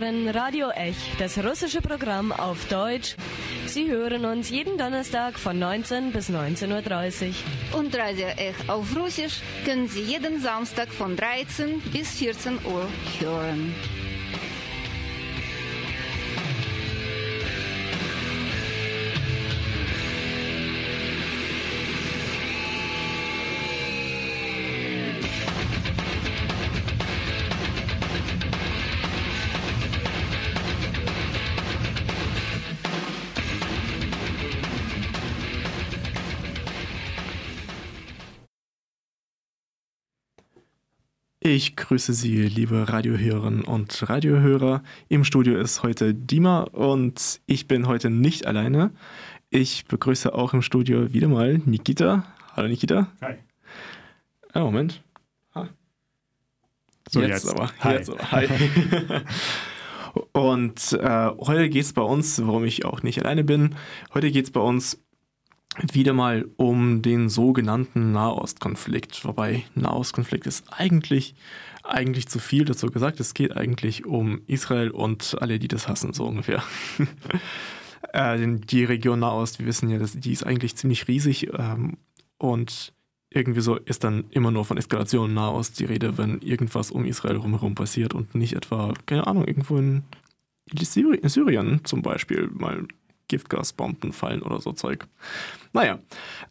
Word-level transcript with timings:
hören 0.00 0.28
Radio 0.28 0.70
Ech, 0.70 0.96
das 1.18 1.36
russische 1.38 1.82
Programm 1.82 2.32
auf 2.32 2.66
Deutsch. 2.68 3.16
Sie 3.66 3.90
hören 3.90 4.24
uns 4.24 4.48
jeden 4.48 4.78
Donnerstag 4.78 5.38
von 5.38 5.58
19 5.58 6.12
bis 6.12 6.30
19.30 6.30 7.28
Uhr. 7.72 7.78
Und 7.78 7.94
Radio 7.96 8.28
Ech 8.36 8.54
auf 8.68 8.96
Russisch 8.96 9.40
können 9.64 9.88
Sie 9.88 10.02
jeden 10.02 10.40
Samstag 10.40 10.88
von 10.88 11.16
13 11.16 11.80
bis 11.92 12.12
14 12.14 12.54
Uhr 12.64 12.88
hören. 13.18 13.74
Ich 41.52 41.74
grüße 41.74 42.14
Sie, 42.14 42.42
liebe 42.42 42.88
Radiohörerinnen 42.90 43.62
und 43.62 44.08
Radiohörer. 44.08 44.84
Im 45.08 45.24
Studio 45.24 45.58
ist 45.58 45.82
heute 45.82 46.14
Dima 46.14 46.60
und 46.60 47.40
ich 47.46 47.66
bin 47.66 47.88
heute 47.88 48.08
nicht 48.08 48.46
alleine. 48.46 48.92
Ich 49.50 49.84
begrüße 49.86 50.32
auch 50.32 50.54
im 50.54 50.62
Studio 50.62 51.12
wieder 51.12 51.26
mal 51.26 51.58
Nikita. 51.58 52.24
Hallo 52.54 52.68
Nikita. 52.68 53.08
Hi. 53.20 53.34
Ah, 54.52 54.60
Moment. 54.60 55.02
Ah. 55.52 55.66
So, 57.08 57.20
jetzt, 57.20 57.44
jetzt. 57.44 57.48
aber. 57.48 57.72
Hi. 57.80 57.94
Jetzt 57.94 58.10
aber. 58.10 58.30
Hi. 58.30 58.48
und 60.32 60.92
äh, 60.92 61.30
heute 61.36 61.68
geht 61.68 61.82
es 61.82 61.92
bei 61.92 62.02
uns, 62.02 62.40
warum 62.46 62.64
ich 62.64 62.84
auch 62.84 63.02
nicht 63.02 63.24
alleine 63.24 63.42
bin, 63.42 63.74
heute 64.14 64.30
geht 64.30 64.44
es 64.44 64.52
bei 64.52 64.60
uns 64.60 65.02
wieder 65.78 66.12
mal 66.12 66.48
um 66.56 67.02
den 67.02 67.28
sogenannten 67.28 68.12
Nahostkonflikt. 68.12 69.24
Wobei 69.24 69.64
Nahostkonflikt 69.74 70.46
ist 70.46 70.64
eigentlich, 70.70 71.34
eigentlich 71.84 72.28
zu 72.28 72.38
viel 72.38 72.64
dazu 72.64 72.90
gesagt. 72.90 73.20
Es 73.20 73.34
geht 73.34 73.56
eigentlich 73.56 74.04
um 74.04 74.42
Israel 74.46 74.90
und 74.90 75.36
alle, 75.40 75.58
die 75.58 75.68
das 75.68 75.88
hassen, 75.88 76.12
so 76.12 76.26
ungefähr. 76.26 76.62
äh, 78.12 78.38
die 78.46 78.84
Region 78.84 79.20
Nahost, 79.20 79.58
wir 79.58 79.66
wissen 79.66 79.88
ja, 79.90 79.98
die 79.98 80.32
ist 80.32 80.44
eigentlich 80.44 80.76
ziemlich 80.76 81.08
riesig 81.08 81.48
ähm, 81.56 81.98
und 82.38 82.92
irgendwie 83.32 83.60
so 83.60 83.76
ist 83.76 84.02
dann 84.02 84.24
immer 84.30 84.50
nur 84.50 84.64
von 84.64 84.76
Eskalation 84.76 85.32
Nahost 85.34 85.78
die 85.78 85.84
Rede, 85.84 86.18
wenn 86.18 86.40
irgendwas 86.40 86.90
um 86.90 87.04
Israel 87.04 87.36
rumherum 87.36 87.76
passiert 87.76 88.12
und 88.12 88.34
nicht 88.34 88.54
etwa, 88.54 88.92
keine 89.06 89.26
Ahnung, 89.26 89.46
irgendwo 89.46 89.76
in 89.76 90.02
Syrien 90.82 91.84
zum 91.84 92.02
Beispiel 92.02 92.48
mal 92.52 92.86
Giftgasbomben 93.30 94.12
fallen 94.12 94.42
oder 94.42 94.60
so 94.60 94.72
Zeug. 94.72 95.06
Naja, 95.72 96.00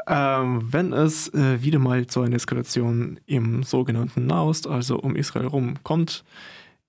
ähm, 0.07 0.61
wenn 0.71 0.93
es 0.93 1.31
äh, 1.33 1.61
wieder 1.61 1.77
mal 1.77 2.07
zu 2.07 2.21
einer 2.21 2.37
Eskalation 2.37 3.19
im 3.25 3.63
sogenannten 3.63 4.25
Nahost, 4.25 4.65
also 4.65 4.97
um 4.97 5.15
Israel 5.15 5.47
rum, 5.47 5.75
kommt, 5.83 6.23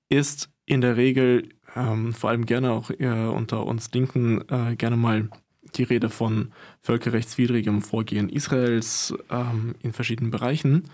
ist 0.08 0.48
in 0.64 0.80
der 0.80 0.96
Regel, 0.96 1.48
ähm, 1.74 2.14
vor 2.14 2.30
allem 2.30 2.46
gerne 2.46 2.70
auch 2.70 2.90
äh, 2.90 3.08
unter 3.08 3.66
uns 3.66 3.90
Linken, 3.92 4.42
äh, 4.48 4.76
gerne 4.76 4.96
mal 4.96 5.28
die 5.74 5.82
Rede 5.82 6.08
von 6.08 6.52
völkerrechtswidrigem 6.80 7.82
Vorgehen 7.82 8.28
Israels 8.28 9.12
ähm, 9.28 9.74
in 9.82 9.92
verschiedenen 9.92 10.30
Bereichen. 10.30 10.84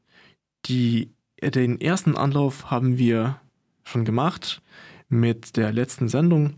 die, 0.65 1.11
den 1.41 1.79
ersten 1.79 2.15
Anlauf 2.15 2.71
haben 2.71 2.97
wir 2.97 3.39
schon 3.83 4.05
gemacht 4.05 4.61
mit 5.09 5.55
der 5.55 5.71
letzten 5.71 6.09
Sendung. 6.09 6.55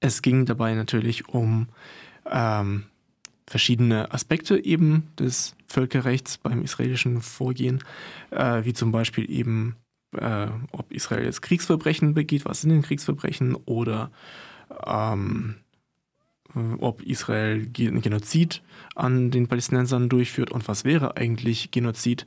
Es 0.00 0.22
ging 0.22 0.46
dabei 0.46 0.74
natürlich 0.74 1.28
um 1.28 1.68
ähm, 2.30 2.84
verschiedene 3.46 4.12
Aspekte 4.12 4.64
eben 4.64 5.08
des 5.18 5.56
Völkerrechts 5.66 6.38
beim 6.38 6.62
israelischen 6.62 7.20
Vorgehen, 7.20 7.82
äh, 8.30 8.64
wie 8.64 8.74
zum 8.74 8.92
Beispiel 8.92 9.30
eben, 9.30 9.76
äh, 10.16 10.46
ob 10.72 10.92
Israel 10.92 11.24
jetzt 11.24 11.42
Kriegsverbrechen 11.42 12.14
begeht, 12.14 12.44
was 12.44 12.60
sind 12.60 12.70
denn 12.70 12.82
Kriegsverbrechen, 12.82 13.56
oder 13.56 14.10
ähm, 14.86 15.56
ob 16.54 17.02
Israel 17.02 17.66
Genozid 17.66 18.62
an 18.94 19.30
den 19.30 19.48
Palästinensern 19.48 20.08
durchführt 20.08 20.50
und 20.50 20.66
was 20.68 20.84
wäre 20.84 21.16
eigentlich 21.16 21.70
Genozid. 21.70 22.26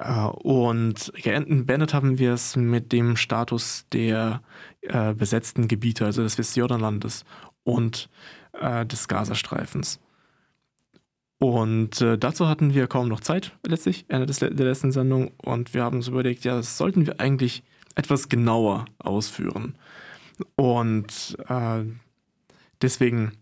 Äh, 0.00 0.24
und 0.24 1.12
beendet 1.14 1.94
haben 1.94 2.18
wir 2.18 2.32
es 2.32 2.56
mit 2.56 2.92
dem 2.92 3.16
Status 3.16 3.86
der 3.92 4.42
äh, 4.82 5.14
besetzten 5.14 5.68
Gebiete, 5.68 6.06
also 6.06 6.22
des 6.22 6.38
Westjordanlandes 6.38 7.24
und 7.64 8.08
äh, 8.52 8.86
des 8.86 9.08
Gazastreifens. 9.08 10.00
Und 11.38 12.00
äh, 12.00 12.18
dazu 12.18 12.48
hatten 12.48 12.74
wir 12.74 12.86
kaum 12.86 13.08
noch 13.08 13.20
Zeit, 13.20 13.52
letztlich, 13.66 14.04
Ende 14.08 14.26
des, 14.26 14.38
der 14.40 14.50
letzten 14.50 14.92
Sendung. 14.92 15.32
Und 15.38 15.72
wir 15.72 15.84
haben 15.84 15.96
uns 15.96 16.08
überlegt, 16.08 16.44
ja, 16.44 16.56
das 16.56 16.76
sollten 16.76 17.06
wir 17.06 17.20
eigentlich 17.20 17.62
etwas 17.94 18.28
genauer 18.28 18.84
ausführen. 18.98 19.74
Und 20.56 21.38
äh, 21.48 21.84
deswegen, 22.82 23.32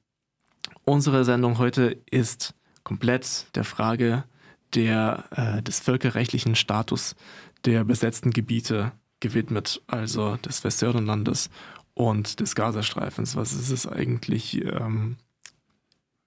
unsere 0.84 1.24
Sendung 1.24 1.58
heute 1.58 1.98
ist 2.10 2.54
komplett 2.84 3.46
der 3.56 3.64
Frage 3.64 4.24
der, 4.74 5.24
äh, 5.30 5.62
des 5.62 5.80
völkerrechtlichen 5.80 6.54
Status 6.54 7.16
der 7.64 7.84
besetzten 7.84 8.30
Gebiete 8.30 8.92
gewidmet, 9.20 9.82
also 9.86 10.36
des 10.36 10.62
Westjordanlandes 10.64 11.50
und 11.94 12.40
des 12.40 12.54
Gazastreifens. 12.54 13.36
Was 13.36 13.52
ist 13.52 13.70
es 13.70 13.86
eigentlich, 13.86 14.64
ähm, 14.64 15.16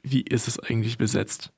wie 0.04 0.22
ist 0.22 0.48
es 0.48 0.60
eigentlich 0.60 0.98
besetzt? 0.98 1.54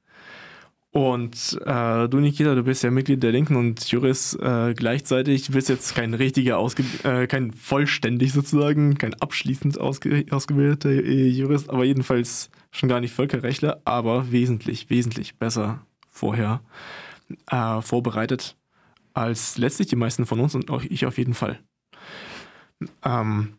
Und 0.91 1.59
äh, 1.65 2.07
du, 2.07 2.19
Nikita, 2.19 2.53
du 2.53 2.63
bist 2.63 2.83
ja 2.83 2.91
Mitglied 2.91 3.23
der 3.23 3.31
Linken 3.31 3.55
und 3.55 3.83
Jurist 3.89 4.39
äh, 4.39 4.75
gleichzeitig. 4.75 5.47
Du 5.47 5.53
bist 5.53 5.67
jetzt 5.67 5.95
kein 5.95 6.13
richtiger, 6.13 6.59
Ausge 6.59 6.83
äh, 7.03 7.25
kein 7.25 7.51
vollständig 7.51 8.31
sozusagen, 8.31 8.99
kein 8.99 9.15
abschließend 9.15 9.79
ausge 9.79 10.25
ausgebildeter 10.29 10.91
äh, 10.91 11.27
Jurist, 11.29 11.71
aber 11.71 11.83
jedenfalls 11.83 12.51
schon 12.69 12.89
gar 12.89 12.99
nicht 12.99 13.11
Völkerrechtler, 13.11 13.81
aber 13.85 14.31
wesentlich, 14.31 14.91
wesentlich 14.91 15.39
besser 15.39 15.83
vorher 16.13 16.61
äh, 17.49 17.81
vorbereitet 17.81 18.55
als 19.13 19.57
letztlich 19.57 19.89
die 19.89 19.95
meisten 19.95 20.25
von 20.25 20.39
uns 20.39 20.55
und 20.55 20.71
auch 20.71 20.83
ich 20.83 21.05
auf 21.05 21.17
jeden 21.17 21.33
Fall. 21.33 21.59
Ähm, 23.03 23.57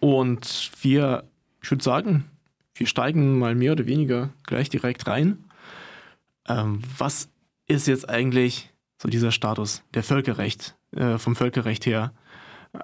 und 0.00 0.70
wir, 0.82 1.24
ich 1.62 1.70
würde 1.70 1.82
sagen, 1.82 2.24
wir 2.74 2.86
steigen 2.86 3.38
mal 3.38 3.54
mehr 3.54 3.72
oder 3.72 3.86
weniger 3.86 4.30
gleich 4.44 4.68
direkt 4.68 5.06
rein. 5.06 5.44
Ähm, 6.46 6.80
was 6.96 7.30
ist 7.66 7.88
jetzt 7.88 8.08
eigentlich 8.08 8.72
so 9.00 9.08
dieser 9.08 9.32
Status 9.32 9.82
der 9.94 10.02
Völkerrecht, 10.02 10.76
äh, 10.92 11.18
vom 11.18 11.34
Völkerrecht 11.36 11.86
her 11.86 12.12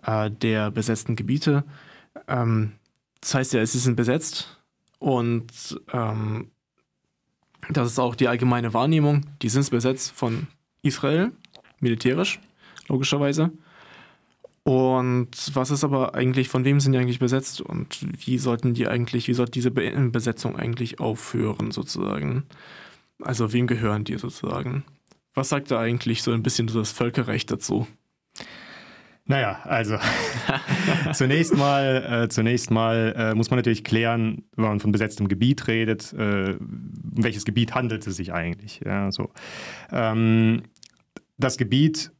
äh, 0.04 0.30
der 0.30 0.70
besetzten 0.70 1.16
Gebiete? 1.16 1.64
Ähm, 2.26 2.72
das 3.20 3.34
heißt 3.34 3.52
ja, 3.54 3.60
es 3.60 3.74
ist 3.74 3.94
besetzt 3.96 4.60
und 4.98 5.80
ähm, 5.92 6.50
das 7.70 7.92
ist 7.92 7.98
auch 7.98 8.14
die 8.14 8.28
allgemeine 8.28 8.74
Wahrnehmung. 8.74 9.26
Die 9.42 9.48
sind 9.48 9.68
besetzt 9.70 10.12
von 10.12 10.46
Israel, 10.82 11.32
militärisch, 11.80 12.40
logischerweise. 12.88 13.52
Und 14.64 15.28
was 15.52 15.70
ist 15.70 15.84
aber 15.84 16.14
eigentlich, 16.14 16.48
von 16.48 16.64
wem 16.64 16.80
sind 16.80 16.92
die 16.92 16.98
eigentlich 16.98 17.18
besetzt 17.18 17.60
und 17.60 18.00
wie 18.26 18.38
sollten 18.38 18.72
die 18.72 18.88
eigentlich, 18.88 19.28
wie 19.28 19.34
sollte 19.34 19.52
diese 19.52 19.70
Besetzung 19.70 20.56
eigentlich 20.56 21.00
aufhören, 21.00 21.70
sozusagen? 21.70 22.44
Also 23.20 23.52
wem 23.52 23.66
gehören 23.66 24.04
die 24.04 24.16
sozusagen? 24.16 24.84
Was 25.34 25.50
sagt 25.50 25.70
da 25.70 25.80
eigentlich 25.80 26.22
so 26.22 26.32
ein 26.32 26.42
bisschen 26.42 26.66
das 26.66 26.92
Völkerrecht 26.92 27.50
dazu? 27.50 27.86
Naja, 29.26 29.60
also 29.64 29.96
zunächst 31.14 31.56
mal, 31.56 32.24
äh, 32.24 32.28
zunächst 32.28 32.70
mal 32.70 33.14
äh, 33.16 33.34
muss 33.34 33.50
man 33.50 33.58
natürlich 33.58 33.82
klären, 33.82 34.44
wenn 34.54 34.66
man 34.66 34.80
von 34.80 34.92
besetztem 34.92 35.28
Gebiet 35.28 35.66
redet, 35.66 36.12
äh, 36.12 36.56
um 36.58 37.24
welches 37.24 37.46
Gebiet 37.46 37.74
handelt 37.74 38.06
es 38.06 38.16
sich 38.16 38.34
eigentlich. 38.34 38.80
Ja, 38.84 39.10
so. 39.10 39.30
Ähm, 39.90 40.64
das 41.38 41.56
Gebiet 41.56 42.12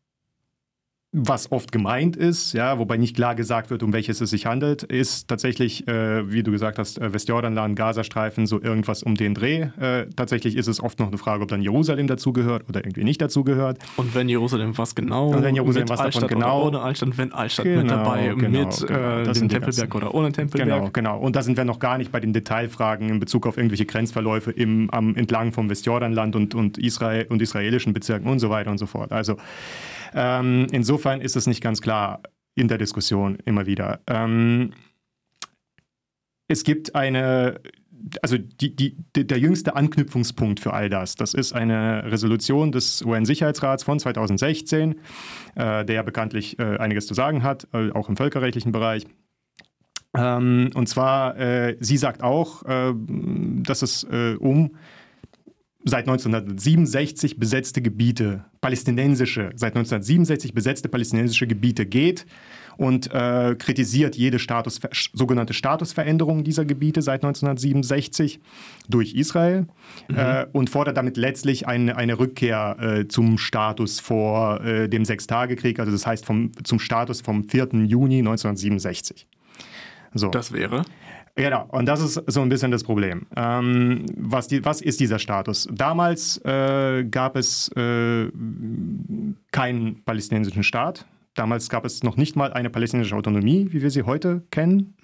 was 1.16 1.52
oft 1.52 1.70
gemeint 1.70 2.16
ist, 2.16 2.54
ja, 2.54 2.80
wobei 2.80 2.96
nicht 2.96 3.14
klar 3.14 3.36
gesagt 3.36 3.70
wird, 3.70 3.84
um 3.84 3.92
welches 3.92 4.20
es 4.20 4.30
sich 4.30 4.46
handelt, 4.46 4.82
ist 4.82 5.28
tatsächlich, 5.28 5.86
äh, 5.86 6.30
wie 6.32 6.42
du 6.42 6.50
gesagt 6.50 6.76
hast, 6.76 6.98
äh, 6.98 7.14
Westjordanland, 7.14 7.76
Gazastreifen, 7.76 8.46
so 8.46 8.60
irgendwas 8.60 9.04
um 9.04 9.14
den 9.14 9.32
Dreh. 9.32 9.68
Äh, 9.80 10.06
tatsächlich 10.16 10.56
ist 10.56 10.66
es 10.66 10.82
oft 10.82 10.98
noch 10.98 11.06
eine 11.06 11.16
Frage, 11.16 11.44
ob 11.44 11.48
dann 11.48 11.62
Jerusalem 11.62 12.08
dazugehört 12.08 12.68
oder 12.68 12.84
irgendwie 12.84 13.04
nicht 13.04 13.22
dazugehört. 13.22 13.78
Und 13.96 14.12
wenn 14.16 14.28
Jerusalem, 14.28 14.76
was 14.76 14.96
genau? 14.96 15.28
Und 15.28 15.44
wenn 15.44 15.54
Jerusalem, 15.54 15.88
was 15.88 15.98
davon 15.98 16.06
Altstadt 16.06 16.28
genau? 16.30 16.58
Oder 16.62 16.66
ohne 16.66 16.80
Altstadt, 16.80 17.16
wenn 17.16 17.32
Altstadt 17.32 17.64
Genau, 17.64 17.82
mit 17.82 17.90
dabei, 17.90 18.34
genau, 18.36 18.66
mit 18.66 18.86
genau. 18.86 19.18
äh, 19.20 19.32
dem 19.32 19.48
Tempelberg 19.48 19.94
oder 19.94 20.14
ohne 20.14 20.32
Tempelberg. 20.32 20.68
Genau, 20.68 20.90
genau. 20.92 21.18
Und 21.20 21.36
da 21.36 21.42
sind 21.42 21.56
wir 21.56 21.64
noch 21.64 21.78
gar 21.78 21.96
nicht 21.96 22.10
bei 22.10 22.18
den 22.18 22.32
Detailfragen 22.32 23.08
in 23.08 23.20
Bezug 23.20 23.46
auf 23.46 23.56
irgendwelche 23.56 23.86
Grenzverläufe 23.86 24.50
im, 24.50 24.90
am, 24.90 25.14
entlang 25.14 25.52
vom 25.52 25.70
Westjordanland 25.70 26.34
und, 26.34 26.56
und, 26.56 26.76
Israel, 26.76 27.26
und 27.28 27.40
israelischen 27.40 27.92
Bezirken 27.92 28.28
und 28.28 28.40
so 28.40 28.50
weiter 28.50 28.72
und 28.72 28.78
so 28.78 28.86
fort. 28.86 29.12
Also 29.12 29.36
ähm, 30.14 30.68
insofern 30.70 31.03
ist 31.20 31.36
es 31.36 31.46
nicht 31.46 31.62
ganz 31.62 31.80
klar 31.80 32.22
in 32.54 32.68
der 32.68 32.78
Diskussion 32.78 33.38
immer 33.44 33.66
wieder. 33.66 34.00
Ähm, 34.06 34.72
es 36.48 36.64
gibt 36.64 36.94
eine, 36.94 37.60
also 38.22 38.36
die, 38.38 38.76
die, 38.76 38.96
der 39.14 39.38
jüngste 39.38 39.76
Anknüpfungspunkt 39.76 40.60
für 40.60 40.72
all 40.72 40.88
das, 40.88 41.14
das 41.16 41.34
ist 41.34 41.52
eine 41.52 42.10
Resolution 42.10 42.70
des 42.70 43.02
UN-Sicherheitsrats 43.02 43.82
von 43.82 43.98
2016, 43.98 45.00
äh, 45.54 45.84
der 45.84 46.02
bekanntlich 46.02 46.58
äh, 46.58 46.76
einiges 46.78 47.06
zu 47.06 47.14
sagen 47.14 47.42
hat, 47.42 47.66
äh, 47.72 47.90
auch 47.92 48.08
im 48.08 48.16
völkerrechtlichen 48.16 48.72
Bereich. 48.72 49.04
Ähm, 50.16 50.70
und 50.74 50.88
zwar, 50.88 51.36
äh, 51.38 51.76
sie 51.80 51.96
sagt 51.96 52.22
auch, 52.22 52.62
äh, 52.64 52.94
dass 53.62 53.82
es 53.82 54.04
äh, 54.04 54.36
um 54.38 54.76
seit 55.84 56.08
1967 56.08 57.38
besetzte 57.38 57.82
Gebiete, 57.82 58.44
palästinensische, 58.60 59.50
seit 59.54 59.76
1967 59.76 60.54
besetzte 60.54 60.88
palästinensische 60.88 61.46
Gebiete 61.46 61.84
geht 61.84 62.26
und 62.76 63.12
äh, 63.12 63.54
kritisiert 63.58 64.16
jede 64.16 64.38
Status, 64.38 64.80
sogenannte 65.12 65.52
Statusveränderung 65.52 66.42
dieser 66.42 66.64
Gebiete 66.64 67.02
seit 67.02 67.22
1967 67.22 68.40
durch 68.88 69.14
Israel 69.14 69.66
äh, 70.08 70.46
und 70.52 70.70
fordert 70.70 70.96
damit 70.96 71.16
letztlich 71.18 71.68
eine, 71.68 71.96
eine 71.96 72.18
Rückkehr 72.18 72.76
äh, 72.80 73.08
zum 73.08 73.36
Status 73.36 74.00
vor 74.00 74.62
äh, 74.62 74.88
dem 74.88 75.04
Sechstagekrieg, 75.04 75.78
also 75.78 75.92
das 75.92 76.06
heißt 76.06 76.24
vom, 76.24 76.52
zum 76.64 76.78
Status 76.78 77.20
vom 77.20 77.44
4. 77.44 77.68
Juni 77.84 78.18
1967. 78.18 79.26
So. 80.14 80.28
Das 80.28 80.52
wäre. 80.52 80.84
Genau, 81.36 81.66
und 81.72 81.86
das 81.86 82.00
ist 82.00 82.22
so 82.26 82.42
ein 82.42 82.48
bisschen 82.48 82.70
das 82.70 82.84
Problem. 82.84 83.26
Ähm, 83.34 84.06
was, 84.16 84.46
die, 84.46 84.64
was 84.64 84.80
ist 84.80 85.00
dieser 85.00 85.18
Status? 85.18 85.68
Damals 85.72 86.40
äh, 86.44 87.04
gab 87.04 87.34
es 87.36 87.68
äh, 87.76 88.30
keinen 89.50 90.04
palästinensischen 90.04 90.62
Staat. 90.62 91.06
Damals 91.34 91.68
gab 91.68 91.84
es 91.84 92.04
noch 92.04 92.16
nicht 92.16 92.36
mal 92.36 92.52
eine 92.52 92.70
palästinensische 92.70 93.16
Autonomie, 93.16 93.66
wie 93.70 93.82
wir 93.82 93.90
sie 93.90 94.04
heute 94.04 94.44
kennen. 94.52 94.94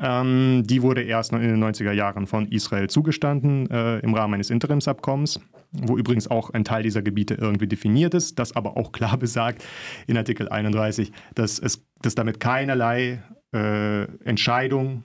Ähm, 0.00 0.64
die 0.66 0.82
wurde 0.82 1.02
erst 1.02 1.32
in 1.32 1.40
den 1.40 1.62
90er 1.62 1.92
Jahren 1.92 2.26
von 2.26 2.46
Israel 2.48 2.90
zugestanden 2.90 3.70
äh, 3.70 4.00
im 4.00 4.14
Rahmen 4.14 4.34
eines 4.34 4.50
Interimsabkommens, 4.50 5.38
wo 5.70 5.96
übrigens 5.96 6.28
auch 6.28 6.50
ein 6.50 6.64
Teil 6.64 6.82
dieser 6.82 7.02
Gebiete 7.02 7.34
irgendwie 7.34 7.68
definiert 7.68 8.14
ist, 8.14 8.40
das 8.40 8.56
aber 8.56 8.76
auch 8.76 8.90
klar 8.90 9.16
besagt 9.18 9.64
in 10.08 10.16
Artikel 10.16 10.48
31, 10.48 11.12
dass, 11.36 11.60
es, 11.60 11.86
dass 12.02 12.16
damit 12.16 12.40
keinerlei 12.40 13.22
äh, 13.54 14.02
Entscheidung 14.24 15.04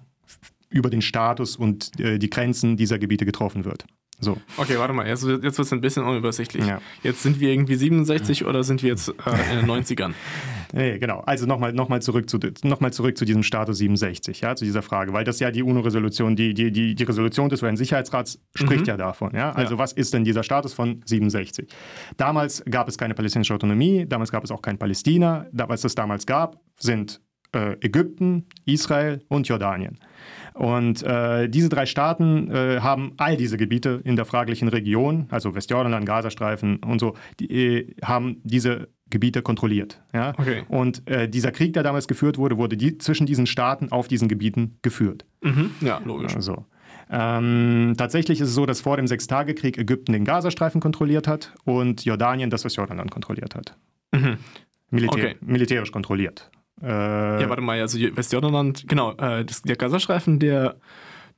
über 0.69 0.89
den 0.89 1.01
Status 1.01 1.55
und 1.55 1.99
äh, 1.99 2.19
die 2.19 2.29
Grenzen 2.29 2.77
dieser 2.77 2.99
Gebiete 2.99 3.25
getroffen 3.25 3.65
wird. 3.65 3.85
So. 4.21 4.37
Okay, 4.57 4.77
warte 4.77 4.93
mal, 4.93 5.07
jetzt, 5.07 5.23
jetzt 5.23 5.43
wird 5.43 5.59
es 5.59 5.71
ein 5.71 5.79
bisschen 5.79 6.03
unübersichtlich. 6.03 6.65
Ja. 6.65 6.81
Jetzt 7.03 7.23
sind 7.23 7.39
wir 7.39 7.51
irgendwie 7.51 7.75
67 7.75 8.45
oder 8.45 8.65
sind 8.65 8.83
wir 8.83 8.89
jetzt 8.89 9.07
äh, 9.07 9.13
in 9.53 9.65
den 9.65 9.69
90ern? 9.69 10.13
Nee, 10.71 10.99
genau. 10.99 11.21
Also 11.21 11.47
nochmal 11.47 11.73
noch 11.73 11.89
mal 11.89 11.99
zurück, 11.99 12.29
zu, 12.29 12.37
noch 12.63 12.79
mal 12.79 12.93
zurück 12.93 13.17
zu 13.17 13.25
diesem 13.25 13.41
Status 13.41 13.79
67, 13.79 14.41
ja, 14.41 14.55
zu 14.55 14.65
dieser 14.65 14.83
Frage, 14.83 15.13
weil 15.13 15.23
das 15.23 15.39
ja 15.39 15.49
die 15.49 15.63
UNO-Resolution, 15.63 16.35
die, 16.35 16.53
die, 16.53 16.71
die, 16.71 16.93
die 16.93 17.03
Resolution 17.03 17.49
des 17.49 17.63
UN-Sicherheitsrats 17.63 18.39
spricht 18.53 18.85
ja 18.85 18.95
davon. 18.95 19.33
Ja? 19.33 19.51
Also 19.53 19.73
Ja. 19.73 19.79
was 19.79 19.93
ist 19.93 20.13
denn 20.13 20.23
dieser 20.23 20.43
Status 20.43 20.75
von 20.75 21.01
67? 21.05 21.67
Damals 22.17 22.63
gab 22.69 22.87
es 22.87 22.99
keine 22.99 23.15
palästinensische 23.15 23.55
Autonomie, 23.55 24.05
damals 24.07 24.31
gab 24.31 24.43
es 24.43 24.51
auch 24.51 24.61
kein 24.61 24.77
Palästina. 24.77 25.47
Da, 25.51 25.67
was 25.69 25.83
es 25.85 25.95
damals 25.95 26.27
gab, 26.27 26.61
sind 26.79 27.19
Ägypten, 27.51 28.45
Israel 28.65 29.21
und 29.27 29.47
Jordanien. 29.47 29.99
Und 30.53 31.03
äh, 31.03 31.47
diese 31.49 31.69
drei 31.69 31.85
Staaten 31.85 32.51
äh, 32.51 32.81
haben 32.81 33.13
all 33.17 33.37
diese 33.37 33.57
Gebiete 33.57 34.01
in 34.03 34.15
der 34.15 34.25
fraglichen 34.25 34.67
Region, 34.67 35.27
also 35.29 35.55
Westjordanland, 35.55 36.05
Gazastreifen 36.05 36.77
und 36.77 36.99
so, 36.99 37.15
die 37.39 37.49
äh, 37.49 37.95
haben 38.03 38.41
diese 38.43 38.89
Gebiete 39.09 39.41
kontrolliert. 39.41 40.01
Ja? 40.13 40.33
Okay. 40.37 40.63
Und 40.67 41.07
äh, 41.07 41.29
dieser 41.29 41.51
Krieg, 41.51 41.73
der 41.73 41.83
damals 41.83 42.07
geführt 42.07 42.37
wurde, 42.37 42.57
wurde 42.57 42.77
die, 42.77 42.97
zwischen 42.97 43.25
diesen 43.25 43.47
Staaten 43.47 43.91
auf 43.91 44.07
diesen 44.07 44.27
Gebieten 44.27 44.77
geführt. 44.81 45.25
Mhm. 45.41 45.71
Ja, 45.81 46.01
logisch. 46.03 46.35
Also, 46.35 46.65
ähm, 47.09 47.95
tatsächlich 47.97 48.41
ist 48.41 48.49
es 48.49 48.55
so, 48.55 48.65
dass 48.65 48.81
vor 48.81 48.97
dem 48.97 49.07
Sechstagekrieg 49.07 49.77
Ägypten 49.77 50.13
den 50.13 50.25
Gazastreifen 50.25 50.81
kontrolliert 50.81 51.27
hat 51.27 51.53
und 51.63 52.05
Jordanien 52.05 52.49
das 52.49 52.65
Westjordanland 52.65 53.09
kontrolliert 53.09 53.55
hat. 53.55 53.75
Militär, 54.91 55.13
Okay. 55.13 55.35
Militärisch 55.41 55.91
kontrolliert. 55.91 56.51
Äh, 56.81 57.41
Ja, 57.41 57.49
warte 57.49 57.61
mal, 57.61 57.79
also 57.79 57.99
Westjordanland, 57.99 58.85
genau, 58.87 59.11
äh, 59.13 59.45
das, 59.45 59.61
der 59.61 59.75
Gazastreifen, 59.75 60.39
der, 60.39 60.75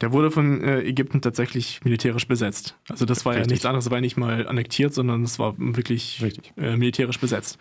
der 0.02 0.12
wurde 0.12 0.32
von 0.32 0.62
äh, 0.64 0.82
Ägypten 0.82 1.22
tatsächlich 1.22 1.82
militärisch 1.84 2.28
besetzt. 2.28 2.76
Also 2.90 3.06
das 3.06 3.26
war 3.26 3.34
ja 3.34 3.40
Richtig. 3.40 3.52
nichts 3.52 3.66
anderes, 3.66 3.90
war 3.90 3.98
ja 3.98 4.02
nicht 4.02 4.18
mal 4.18 4.48
annektiert, 4.48 4.94
sondern 4.94 5.24
es 5.24 5.40
war 5.40 5.54
wirklich 5.58 6.24
äh, 6.58 6.76
militärisch 6.78 7.20
besetzt. 7.20 7.58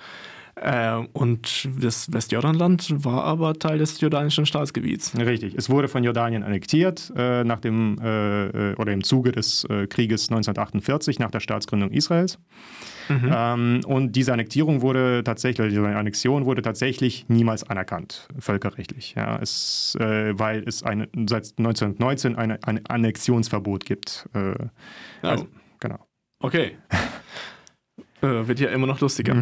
Äh, 0.60 1.06
und 1.14 1.68
das 1.80 2.12
Westjordanland 2.12 3.04
war 3.04 3.24
aber 3.24 3.54
Teil 3.54 3.78
des 3.78 4.00
jordanischen 4.00 4.44
Staatsgebiets. 4.44 5.16
Richtig. 5.18 5.54
Es 5.54 5.70
wurde 5.70 5.88
von 5.88 6.04
Jordanien 6.04 6.42
annektiert 6.42 7.12
äh, 7.16 7.44
nach 7.44 7.60
dem 7.60 7.96
äh, 8.02 8.72
äh, 8.72 8.74
oder 8.76 8.92
im 8.92 9.02
Zuge 9.02 9.32
des 9.32 9.64
äh, 9.64 9.86
Krieges 9.86 10.28
1948 10.28 11.18
nach 11.18 11.30
der 11.30 11.40
Staatsgründung 11.40 11.90
Israels. 11.90 12.38
Ähm, 13.10 13.80
und 13.86 14.12
diese 14.12 14.32
Annektierung 14.32 14.82
wurde 14.82 15.22
tatsächlich, 15.24 15.60
oder 15.60 15.68
diese 15.68 15.96
Annexion 15.96 16.44
wurde 16.44 16.62
tatsächlich 16.62 17.28
niemals 17.28 17.68
anerkannt, 17.68 18.28
völkerrechtlich. 18.38 19.14
Ja, 19.16 19.38
es, 19.40 19.96
äh, 19.98 20.38
weil 20.38 20.62
es 20.64 20.84
eine, 20.84 21.08
seit 21.28 21.54
1919 21.58 22.36
eine, 22.36 22.62
ein 22.62 22.86
Annexionsverbot 22.86 23.84
gibt. 23.84 24.28
Äh, 24.32 24.54
also, 25.22 25.48
genau. 25.80 26.06
Okay. 26.40 26.76
wird 28.20 28.60
ja 28.60 28.68
immer 28.68 28.86
noch 28.86 29.00
lustiger. 29.00 29.34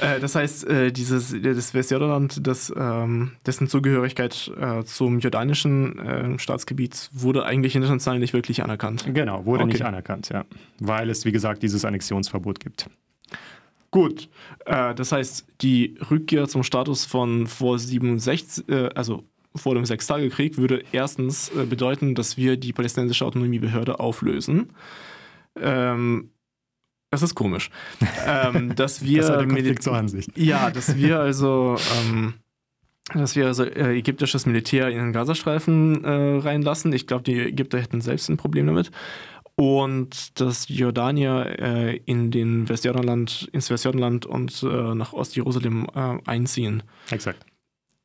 Äh, 0.00 0.20
das 0.20 0.34
heißt, 0.34 0.66
äh, 0.68 0.92
dieses, 0.92 1.34
das 1.42 1.74
Westjordanland, 1.74 2.46
das, 2.46 2.72
ähm, 2.76 3.32
dessen 3.46 3.68
Zugehörigkeit 3.68 4.50
äh, 4.60 4.84
zum 4.84 5.18
jordanischen 5.20 5.98
äh, 5.98 6.38
Staatsgebiet 6.38 7.10
wurde 7.12 7.44
eigentlich 7.44 7.74
international 7.76 8.18
nicht 8.18 8.32
wirklich 8.32 8.62
anerkannt. 8.62 9.06
Genau, 9.12 9.44
wurde 9.44 9.64
Okay. 9.64 9.72
nicht 9.72 9.84
anerkannt, 9.84 10.28
ja. 10.30 10.44
Weil 10.78 11.10
es, 11.10 11.24
wie 11.24 11.32
gesagt, 11.32 11.62
dieses 11.62 11.84
Annexionsverbot 11.84 12.60
gibt. 12.60 12.88
Gut, 13.90 14.28
äh, 14.66 14.94
das 14.94 15.12
heißt, 15.12 15.46
die 15.62 15.96
Rückkehr 16.10 16.46
zum 16.48 16.62
Status 16.62 17.04
von 17.04 17.46
vor 17.46 17.78
67, 17.78 18.68
äh, 18.68 18.88
also 18.94 19.24
vor 19.56 19.74
dem 19.74 19.84
Sechstagekrieg, 19.84 20.58
würde 20.58 20.84
erstens 20.92 21.50
äh, 21.50 21.64
bedeuten, 21.64 22.14
dass 22.14 22.36
wir 22.36 22.56
die 22.56 22.72
palästinensische 22.72 23.24
Autonomiebehörde 23.24 23.98
auflösen. 23.98 24.72
Ähm, 25.60 26.30
das 27.10 27.22
ist 27.22 27.34
komisch. 27.34 27.70
ähm, 28.26 28.74
dass 28.74 29.02
wir 29.02 29.20
Das 29.22 29.30
war 29.30 29.38
der 29.38 29.46
Konflikt 29.48 29.82
zur 29.82 29.94
Ansicht. 29.94 30.30
ja, 30.36 30.70
dass 30.70 30.96
wir 30.96 31.20
also, 31.20 31.76
ähm, 32.00 32.34
dass 33.12 33.36
wir 33.36 33.46
also 33.46 33.64
äh, 33.64 33.98
ägyptisches 33.98 34.46
Militär 34.46 34.88
in 34.88 34.98
den 34.98 35.12
Gazastreifen 35.12 36.04
äh, 36.04 36.38
reinlassen. 36.38 36.92
Ich 36.92 37.06
glaube, 37.06 37.24
die 37.24 37.38
Ägypter 37.38 37.80
hätten 37.80 38.00
selbst 38.00 38.28
ein 38.28 38.36
Problem 38.36 38.66
damit. 38.66 38.90
Und 39.56 40.40
dass 40.40 40.68
Jordanier 40.68 41.58
äh, 41.58 41.96
in 42.06 42.30
den 42.30 42.68
Westjordanland, 42.68 43.50
ins 43.52 43.68
Westjordanland 43.68 44.24
und 44.24 44.62
äh, 44.62 44.94
nach 44.94 45.12
Ostjerusalem 45.12 45.86
äh, 45.94 46.18
einziehen. 46.24 46.82
Exakt. 47.10 47.44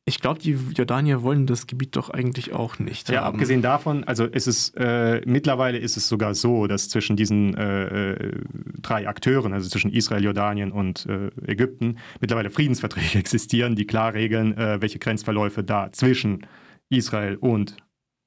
Ich 0.08 0.20
glaube, 0.20 0.38
die 0.38 0.52
Jordanier 0.76 1.24
wollen 1.24 1.46
das 1.46 1.66
Gebiet 1.66 1.96
doch 1.96 2.10
eigentlich 2.10 2.52
auch 2.52 2.78
nicht 2.78 3.08
Ja, 3.08 3.24
haben. 3.24 3.34
abgesehen 3.34 3.60
davon, 3.60 4.04
also 4.04 4.24
ist 4.24 4.46
es 4.46 4.70
äh, 4.76 5.20
mittlerweile 5.26 5.78
ist 5.78 5.96
es 5.96 6.08
sogar 6.08 6.36
so, 6.36 6.68
dass 6.68 6.88
zwischen 6.88 7.16
diesen 7.16 7.56
äh, 7.56 8.12
äh, 8.12 8.40
drei 8.80 9.08
Akteuren, 9.08 9.52
also 9.52 9.68
zwischen 9.68 9.92
Israel, 9.92 10.22
Jordanien 10.22 10.70
und 10.70 11.06
äh, 11.06 11.30
Ägypten, 11.50 11.96
mittlerweile 12.20 12.50
Friedensverträge 12.50 13.18
existieren, 13.18 13.74
die 13.74 13.84
klar 13.84 14.14
regeln, 14.14 14.56
äh, 14.56 14.80
welche 14.80 15.00
Grenzverläufe 15.00 15.64
da 15.64 15.90
zwischen 15.92 16.46
Israel 16.88 17.36
und 17.36 17.76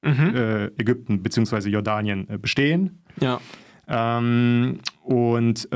Mhm. 0.02 0.70
Ägypten 0.78 1.22
bzw. 1.22 1.68
Jordanien 1.68 2.26
bestehen. 2.40 3.02
Ja. 3.20 3.38
Ähm, 3.86 4.78
und 5.02 5.68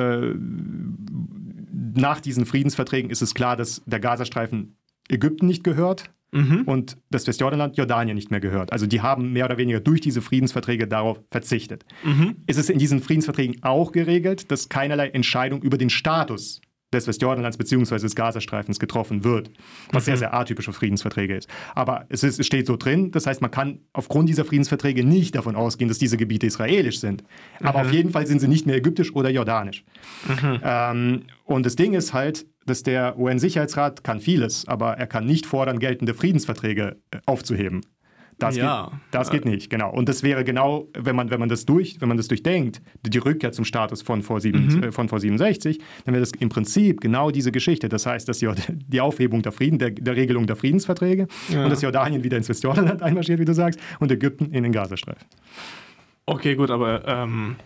nach 1.94 2.20
diesen 2.20 2.46
Friedensverträgen 2.46 3.10
ist 3.10 3.20
es 3.20 3.34
klar, 3.34 3.56
dass 3.56 3.82
der 3.84 4.00
Gazastreifen 4.00 4.76
Ägypten 5.08 5.46
nicht 5.46 5.64
gehört 5.64 6.10
Mhm. 6.32 6.62
und 6.66 6.96
das 7.10 7.28
Westjordanland 7.28 7.76
Jordanien 7.76 8.16
nicht 8.16 8.32
mehr 8.32 8.40
gehört. 8.40 8.72
Also 8.72 8.86
die 8.86 9.00
haben 9.02 9.32
mehr 9.32 9.44
oder 9.44 9.56
weniger 9.56 9.78
durch 9.78 10.00
diese 10.00 10.20
Friedensverträge 10.20 10.88
darauf 10.88 11.20
verzichtet. 11.30 11.84
Mhm. 12.02 12.38
Es 12.48 12.56
ist 12.56 12.70
in 12.70 12.78
diesen 12.78 13.00
Friedensverträgen 13.00 13.62
auch 13.62 13.92
geregelt, 13.92 14.50
dass 14.50 14.68
keinerlei 14.68 15.10
Entscheidung 15.10 15.62
über 15.62 15.78
den 15.78 15.90
Status 15.90 16.60
des 16.94 17.06
Westjordanlands 17.06 17.56
bzw. 17.58 17.98
des 17.98 18.14
Gazastreifens 18.14 18.78
getroffen 18.78 19.24
wird, 19.24 19.50
was 19.92 20.02
Mhm. 20.04 20.06
sehr, 20.06 20.16
sehr 20.16 20.34
atypisch 20.34 20.64
für 20.64 20.72
Friedensverträge 20.72 21.36
ist. 21.36 21.48
Aber 21.74 22.06
es, 22.08 22.22
ist, 22.22 22.40
es 22.40 22.46
steht 22.46 22.66
so 22.66 22.76
drin, 22.76 23.10
das 23.10 23.26
heißt, 23.26 23.40
man 23.42 23.50
kann 23.50 23.80
aufgrund 23.92 24.28
dieser 24.28 24.44
Friedensverträge 24.44 25.04
nicht 25.04 25.34
davon 25.34 25.56
ausgehen, 25.56 25.88
dass 25.88 25.98
diese 25.98 26.16
Gebiete 26.16 26.46
israelisch 26.46 27.00
sind. 27.00 27.24
Aber 27.62 27.80
Mhm. 27.82 27.86
auf 27.88 27.92
jeden 27.92 28.10
Fall 28.10 28.26
sind 28.26 28.40
sie 28.40 28.48
nicht 28.48 28.66
mehr 28.66 28.76
ägyptisch 28.76 29.14
oder 29.14 29.30
jordanisch. 29.30 29.84
Ähm, 30.62 31.22
und 31.44 31.66
das 31.66 31.76
Ding 31.76 31.94
ist 31.94 32.12
halt, 32.12 32.46
dass 32.66 32.82
der 32.82 33.18
UN-Sicherheitsrat 33.18 34.04
kann 34.04 34.20
vieles, 34.20 34.66
aber 34.66 34.96
er 34.96 35.06
kann 35.06 35.26
nicht 35.26 35.44
fordern, 35.46 35.78
geltende 35.78 36.14
Friedensverträge 36.14 36.96
äh, 37.10 37.18
aufzuheben. 37.26 37.82
Das, 38.38 38.56
Ja. 38.56 38.88
geht, 38.90 39.00
das 39.12 39.30
geht 39.30 39.44
nicht, 39.44 39.70
genau. 39.70 39.92
Und 39.92 40.08
das 40.08 40.22
wäre 40.22 40.44
genau, 40.44 40.88
wenn 40.98 41.14
man, 41.14 41.30
wenn 41.30 41.40
man 41.40 41.48
das 41.48 41.64
durch, 41.66 42.00
wenn 42.00 42.08
man 42.08 42.16
das 42.16 42.28
durchdenkt, 42.28 42.82
die 43.06 43.18
Rückkehr 43.18 43.52
zum 43.52 43.64
Status 43.64 44.02
von 44.02 44.22
vor, 44.22 44.40
sieben, 44.40 44.82
äh, 44.82 44.92
von 44.92 45.08
vor 45.08 45.20
67, 45.20 45.78
dann 46.04 46.14
wäre 46.14 46.20
das 46.20 46.32
im 46.32 46.48
Prinzip 46.48 47.00
genau 47.00 47.30
diese 47.30 47.52
Geschichte. 47.52 47.88
Das 47.88 48.06
heißt, 48.06 48.28
dass 48.28 48.38
die, 48.38 48.48
die 48.88 49.00
Aufhebung 49.00 49.42
der, 49.42 49.52
Frieden, 49.52 49.78
der, 49.78 49.90
der 49.90 50.16
Regelung 50.16 50.46
der 50.46 50.56
Friedensverträge 50.56 51.28
und 51.50 51.70
dass 51.70 51.82
Jordanien 51.82 52.24
wieder 52.24 52.36
ins 52.36 52.48
Westjordanland 52.48 53.02
einmarschiert, 53.02 53.38
wie 53.38 53.44
du 53.44 53.54
sagst, 53.54 53.78
und 54.00 54.10
Ägypten 54.10 54.46
in 54.52 54.62
den 54.64 54.72
Gazastreifen. 54.72 55.26
Okay, 56.26 56.54
gut, 56.54 56.70
aber 56.70 57.06
ähm, 57.06 57.56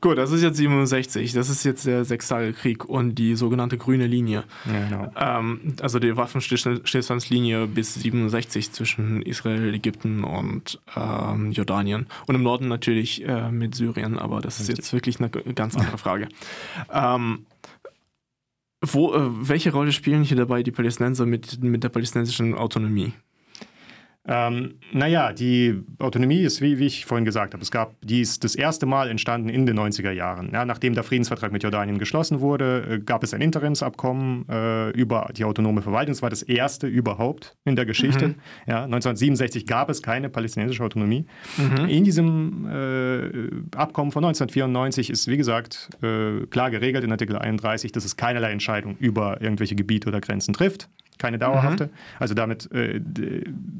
gut, 0.00 0.18
das 0.18 0.30
ist 0.32 0.42
jetzt 0.42 0.56
67. 0.56 1.32
Das 1.32 1.48
ist 1.48 1.64
jetzt 1.64 1.86
der 1.86 2.04
Sechstagekrieg 2.04 2.84
und 2.84 3.14
die 3.16 3.34
sogenannte 3.34 3.78
grüne 3.78 4.06
Linie. 4.06 4.44
Ja, 4.66 4.88
genau. 4.88 5.12
Ähm, 5.16 5.74
also 5.80 5.98
die 5.98 6.16
Waffenstillstandslinie 6.16 7.66
bis 7.66 7.94
67 7.94 8.72
zwischen 8.72 9.22
Israel, 9.22 9.74
Ägypten 9.74 10.24
und 10.24 10.80
ähm, 10.96 11.52
Jordanien. 11.52 12.06
Und 12.26 12.34
im 12.34 12.42
Norden 12.42 12.68
natürlich 12.68 13.26
äh, 13.26 13.50
mit 13.50 13.74
Syrien, 13.74 14.18
aber 14.18 14.40
das 14.40 14.60
ist 14.60 14.68
jetzt 14.68 14.92
wirklich 14.92 15.18
eine 15.20 15.30
ganz 15.30 15.76
andere 15.76 15.98
Frage. 15.98 16.28
ähm, 16.92 17.46
wo, 18.80 19.12
äh, 19.12 19.48
welche 19.48 19.72
Rolle 19.72 19.92
spielen 19.92 20.22
hier 20.22 20.36
dabei 20.36 20.62
die 20.62 20.70
Palästinenser 20.70 21.26
mit, 21.26 21.62
mit 21.62 21.82
der 21.82 21.88
palästinensischen 21.88 22.54
Autonomie? 22.54 23.12
Ähm, 24.28 24.74
naja, 24.92 25.32
die 25.32 25.82
Autonomie 25.98 26.42
ist, 26.42 26.60
wie, 26.60 26.78
wie 26.78 26.86
ich 26.86 27.06
vorhin 27.06 27.24
gesagt 27.24 27.54
habe, 27.54 27.62
es 27.62 27.70
gab, 27.70 27.94
die 28.02 28.20
ist 28.20 28.44
das 28.44 28.54
erste 28.54 28.84
Mal 28.84 29.08
entstanden 29.08 29.48
in 29.48 29.64
den 29.64 29.78
90er 29.78 30.10
Jahren. 30.10 30.50
Ja, 30.52 30.66
nachdem 30.66 30.94
der 30.94 31.02
Friedensvertrag 31.02 31.50
mit 31.50 31.62
Jordanien 31.62 31.98
geschlossen 31.98 32.40
wurde, 32.40 32.86
äh, 32.90 32.98
gab 32.98 33.24
es 33.24 33.32
ein 33.32 33.40
Interimsabkommen 33.40 34.46
äh, 34.48 34.90
über 34.90 35.30
die 35.34 35.44
autonome 35.44 35.80
Verwaltung. 35.80 36.12
Das 36.12 36.20
war 36.20 36.28
das 36.28 36.42
erste 36.42 36.86
überhaupt 36.86 37.56
in 37.64 37.74
der 37.74 37.86
Geschichte. 37.86 38.34
Ja, 38.66 38.84
1967 38.84 39.66
gab 39.66 39.88
es 39.88 40.02
keine 40.02 40.28
palästinensische 40.28 40.84
Autonomie. 40.84 41.26
In 41.88 42.04
diesem 42.04 42.66
äh, 42.66 43.76
Abkommen 43.76 44.12
von 44.12 44.24
1994 44.24 45.10
ist, 45.10 45.28
wie 45.28 45.36
gesagt, 45.36 45.88
äh, 46.02 46.46
klar 46.46 46.70
geregelt 46.70 47.04
in 47.04 47.12
Artikel 47.12 47.38
31, 47.38 47.92
dass 47.92 48.04
es 48.04 48.16
keinerlei 48.16 48.52
Entscheidung 48.52 48.96
über 48.98 49.40
irgendwelche 49.40 49.74
Gebiete 49.74 50.08
oder 50.08 50.20
Grenzen 50.20 50.52
trifft. 50.52 50.88
Keine 51.18 51.38
dauerhafte. 51.38 51.90
Also 52.20 52.34
damit 52.34 52.70
äh, 52.70 53.00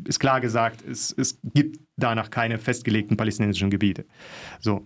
ist 0.04 0.18
klar 0.18 0.37
gesagt, 0.40 0.84
es, 0.86 1.14
es 1.16 1.38
gibt 1.54 1.78
danach 1.96 2.30
keine 2.30 2.58
festgelegten 2.58 3.16
palästinensischen 3.16 3.70
Gebiete. 3.70 4.06
So. 4.60 4.84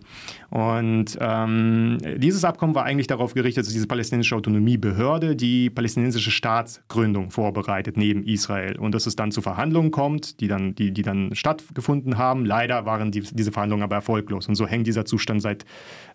Und 0.49 1.17
ähm, 1.19 1.97
dieses 2.17 2.43
Abkommen 2.43 2.75
war 2.75 2.85
eigentlich 2.85 3.07
darauf 3.07 3.33
gerichtet, 3.33 3.65
dass 3.65 3.73
diese 3.73 3.87
palästinensische 3.87 4.35
Autonomiebehörde 4.35 5.35
die 5.35 5.69
palästinensische 5.69 6.31
Staatsgründung 6.31 7.31
vorbereitet 7.31 7.97
neben 7.97 8.23
Israel 8.23 8.77
und 8.77 8.93
dass 8.95 9.05
es 9.05 9.15
dann 9.15 9.31
zu 9.31 9.41
Verhandlungen 9.41 9.91
kommt, 9.91 10.39
die 10.39 10.47
dann, 10.47 10.75
die, 10.75 10.91
die 10.91 11.03
dann 11.03 11.35
stattgefunden 11.35 12.17
haben. 12.17 12.45
Leider 12.45 12.85
waren 12.85 13.11
die, 13.11 13.21
diese 13.21 13.51
Verhandlungen 13.51 13.83
aber 13.83 13.95
erfolglos 13.95 14.47
und 14.47 14.55
so 14.55 14.67
hängt 14.67 14.87
dieser 14.87 15.05
Zustand 15.05 15.41
seit 15.41 15.65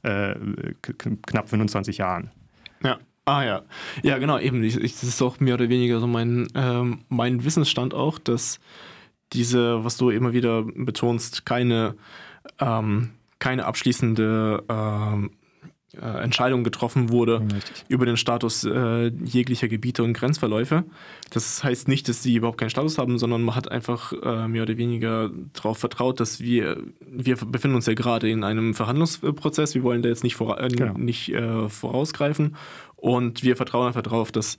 äh, 0.02 0.34
knapp 0.82 1.48
25 1.48 1.98
Jahren. 1.98 2.30
Ja. 2.82 2.98
Ah 3.24 3.44
ja. 3.44 3.62
Ja, 4.02 4.16
genau, 4.16 4.38
eben. 4.38 4.64
Ich, 4.64 4.78
ich, 4.78 4.94
das 4.94 5.02
ist 5.02 5.20
auch 5.20 5.38
mehr 5.38 5.52
oder 5.52 5.68
weniger 5.68 6.00
so 6.00 6.06
mein, 6.06 6.48
ähm, 6.54 7.00
mein 7.10 7.44
Wissensstand 7.44 7.92
auch, 7.92 8.18
dass 8.18 8.58
diese, 9.32 9.84
was 9.84 9.96
du 9.96 10.10
immer 10.10 10.32
wieder 10.32 10.62
betonst, 10.62 11.44
keine, 11.46 11.94
ähm, 12.60 13.10
keine 13.38 13.66
abschließende 13.66 14.64
ähm, 14.68 15.30
äh, 15.94 16.22
Entscheidung 16.22 16.64
getroffen 16.64 17.08
wurde 17.10 17.40
Richtig. 17.40 17.84
über 17.88 18.04
den 18.04 18.16
Status 18.18 18.62
äh, 18.64 19.06
jeglicher 19.24 19.68
Gebiete 19.68 20.02
und 20.02 20.12
Grenzverläufe. 20.12 20.84
Das 21.30 21.64
heißt 21.64 21.88
nicht, 21.88 22.08
dass 22.08 22.22
sie 22.22 22.34
überhaupt 22.34 22.58
keinen 22.58 22.70
Status 22.70 22.98
haben, 22.98 23.18
sondern 23.18 23.42
man 23.42 23.54
hat 23.54 23.70
einfach 23.70 24.12
äh, 24.12 24.48
mehr 24.48 24.64
oder 24.64 24.76
weniger 24.76 25.30
darauf 25.54 25.78
vertraut, 25.78 26.20
dass 26.20 26.40
wir, 26.40 26.82
wir 27.00 27.36
befinden 27.36 27.74
uns 27.76 27.86
ja 27.86 27.94
gerade 27.94 28.28
in 28.30 28.44
einem 28.44 28.74
Verhandlungsprozess, 28.74 29.74
wir 29.74 29.82
wollen 29.82 30.02
da 30.02 30.08
jetzt 30.10 30.24
nicht, 30.24 30.36
vora 30.36 30.60
äh, 30.60 30.68
Genau. 30.68 30.92
nicht 30.98 31.30
äh, 31.30 31.68
vorausgreifen 31.70 32.56
und 32.96 33.42
wir 33.42 33.56
vertrauen 33.56 33.86
einfach 33.88 34.02
darauf, 34.02 34.30
dass, 34.30 34.58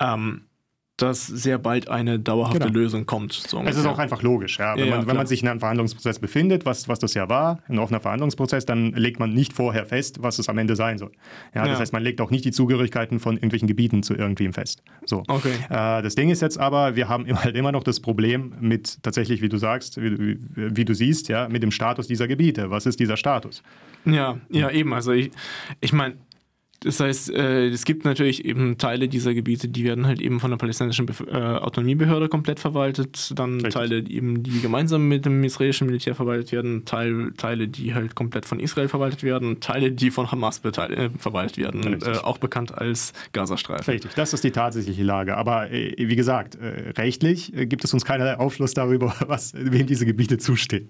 ähm, 0.00 0.42
dass 1.02 1.26
sehr 1.26 1.58
bald 1.58 1.88
eine 1.88 2.18
dauerhafte 2.18 2.58
Genau. 2.60 2.72
Lösung 2.72 3.06
kommt. 3.06 3.32
So 3.32 3.60
Es 3.64 3.76
ist 3.76 3.86
auch 3.86 3.98
einfach 3.98 4.22
logisch, 4.22 4.58
ja. 4.58 4.76
Wenn, 4.76 4.86
Ja, 4.88 4.96
man, 4.98 5.06
wenn 5.06 5.16
man 5.16 5.26
sich 5.26 5.42
in 5.42 5.48
einem 5.48 5.60
Verhandlungsprozess 5.60 6.18
befindet, 6.18 6.66
was, 6.66 6.88
was 6.88 6.98
das 6.98 7.14
ja 7.14 7.28
war, 7.28 7.58
ein 7.68 7.78
offener 7.78 8.00
Verhandlungsprozess, 8.00 8.66
dann 8.66 8.92
legt 8.92 9.18
man 9.20 9.32
nicht 9.32 9.52
vorher 9.52 9.86
fest, 9.86 10.18
was 10.22 10.38
es 10.38 10.48
am 10.48 10.58
Ende 10.58 10.76
sein 10.76 10.98
soll. 10.98 11.12
Ja, 11.54 11.66
das 11.66 11.80
heißt, 11.80 11.92
man 11.92 12.02
legt 12.02 12.20
auch 12.20 12.30
nicht 12.30 12.44
die 12.44 12.50
Zugehörigkeiten 12.50 13.20
von 13.20 13.36
irgendwelchen 13.36 13.68
Gebieten 13.68 14.02
zu 14.02 14.14
irgendwem 14.14 14.52
fest. 14.52 14.82
So. 15.04 15.22
Okay. 15.28 15.52
Äh, 15.68 16.02
das 16.02 16.14
Ding 16.14 16.30
ist 16.30 16.42
jetzt 16.42 16.58
aber, 16.58 16.96
wir 16.96 17.08
haben 17.08 17.26
immer- 17.26 17.40
halt 17.44 17.56
immer 17.56 17.72
noch 17.72 17.82
das 17.84 18.00
Problem 18.00 18.54
mit 18.60 19.02
tatsächlich, 19.02 19.42
wie 19.42 19.48
du 19.48 19.56
sagst, 19.56 20.00
wie, 20.00 20.18
wie, 20.18 20.38
wie 20.76 20.84
du 20.84 20.94
siehst, 20.94 21.28
ja, 21.28 21.48
mit 21.48 21.62
dem 21.62 21.70
Status 21.70 22.06
dieser 22.06 22.28
Gebiete. 22.28 22.70
Was 22.70 22.86
ist 22.86 23.00
dieser 23.00 23.16
Status? 23.16 23.62
Ja, 24.04 24.38
ja, 24.50 24.70
eben. 24.70 24.92
Also 24.94 25.12
ich, 25.12 25.30
ich 25.80 25.92
meine, 25.92 26.14
das 26.82 26.98
heißt, 26.98 27.30
äh, 27.30 27.68
es 27.68 27.84
gibt 27.84 28.06
natürlich 28.06 28.46
eben 28.46 28.78
Teile 28.78 29.06
dieser 29.06 29.34
Gebiete, 29.34 29.68
die 29.68 29.84
werden 29.84 30.06
halt 30.06 30.22
eben 30.22 30.40
von 30.40 30.50
der 30.50 30.56
palästinensischen 30.56 31.04
Bef 31.04 31.20
äh, 31.20 31.36
Autonomiebehörde 31.36 32.30
komplett 32.30 32.58
verwaltet, 32.58 33.38
dann 33.38 33.54
Richtig. 33.54 33.74
Teile 33.74 33.98
eben, 33.98 34.42
die 34.42 34.62
gemeinsam 34.62 35.06
mit 35.06 35.26
dem 35.26 35.44
israelischen 35.44 35.86
Militär 35.88 36.14
verwaltet 36.14 36.52
werden, 36.52 36.86
Teil, 36.86 37.32
Teile, 37.36 37.68
die 37.68 37.94
halt 37.94 38.14
komplett 38.14 38.46
von 38.46 38.60
Israel 38.60 38.88
verwaltet 38.88 39.22
werden, 39.22 39.60
Teile, 39.60 39.92
die 39.92 40.10
von 40.10 40.32
Hamas 40.32 40.62
äh, 40.64 41.10
verwaltet 41.18 41.58
werden, 41.58 42.00
äh, 42.02 42.16
auch 42.22 42.38
bekannt 42.38 42.76
als 42.76 43.12
Gazastreifen. 43.32 43.92
Richtig, 43.92 44.14
das 44.14 44.32
ist 44.32 44.42
die 44.42 44.50
tatsächliche 44.50 45.02
Lage. 45.02 45.36
Aber 45.36 45.70
äh, 45.70 45.94
wie 45.98 46.16
gesagt, 46.16 46.54
äh, 46.54 46.92
rechtlich 46.96 47.52
gibt 47.54 47.84
es 47.84 47.92
uns 47.92 48.06
keinerlei 48.06 48.38
Aufschluss 48.38 48.72
darüber, 48.72 49.14
was, 49.26 49.52
wem 49.54 49.86
diese 49.86 50.06
Gebiete 50.06 50.38
zustehen. 50.38 50.88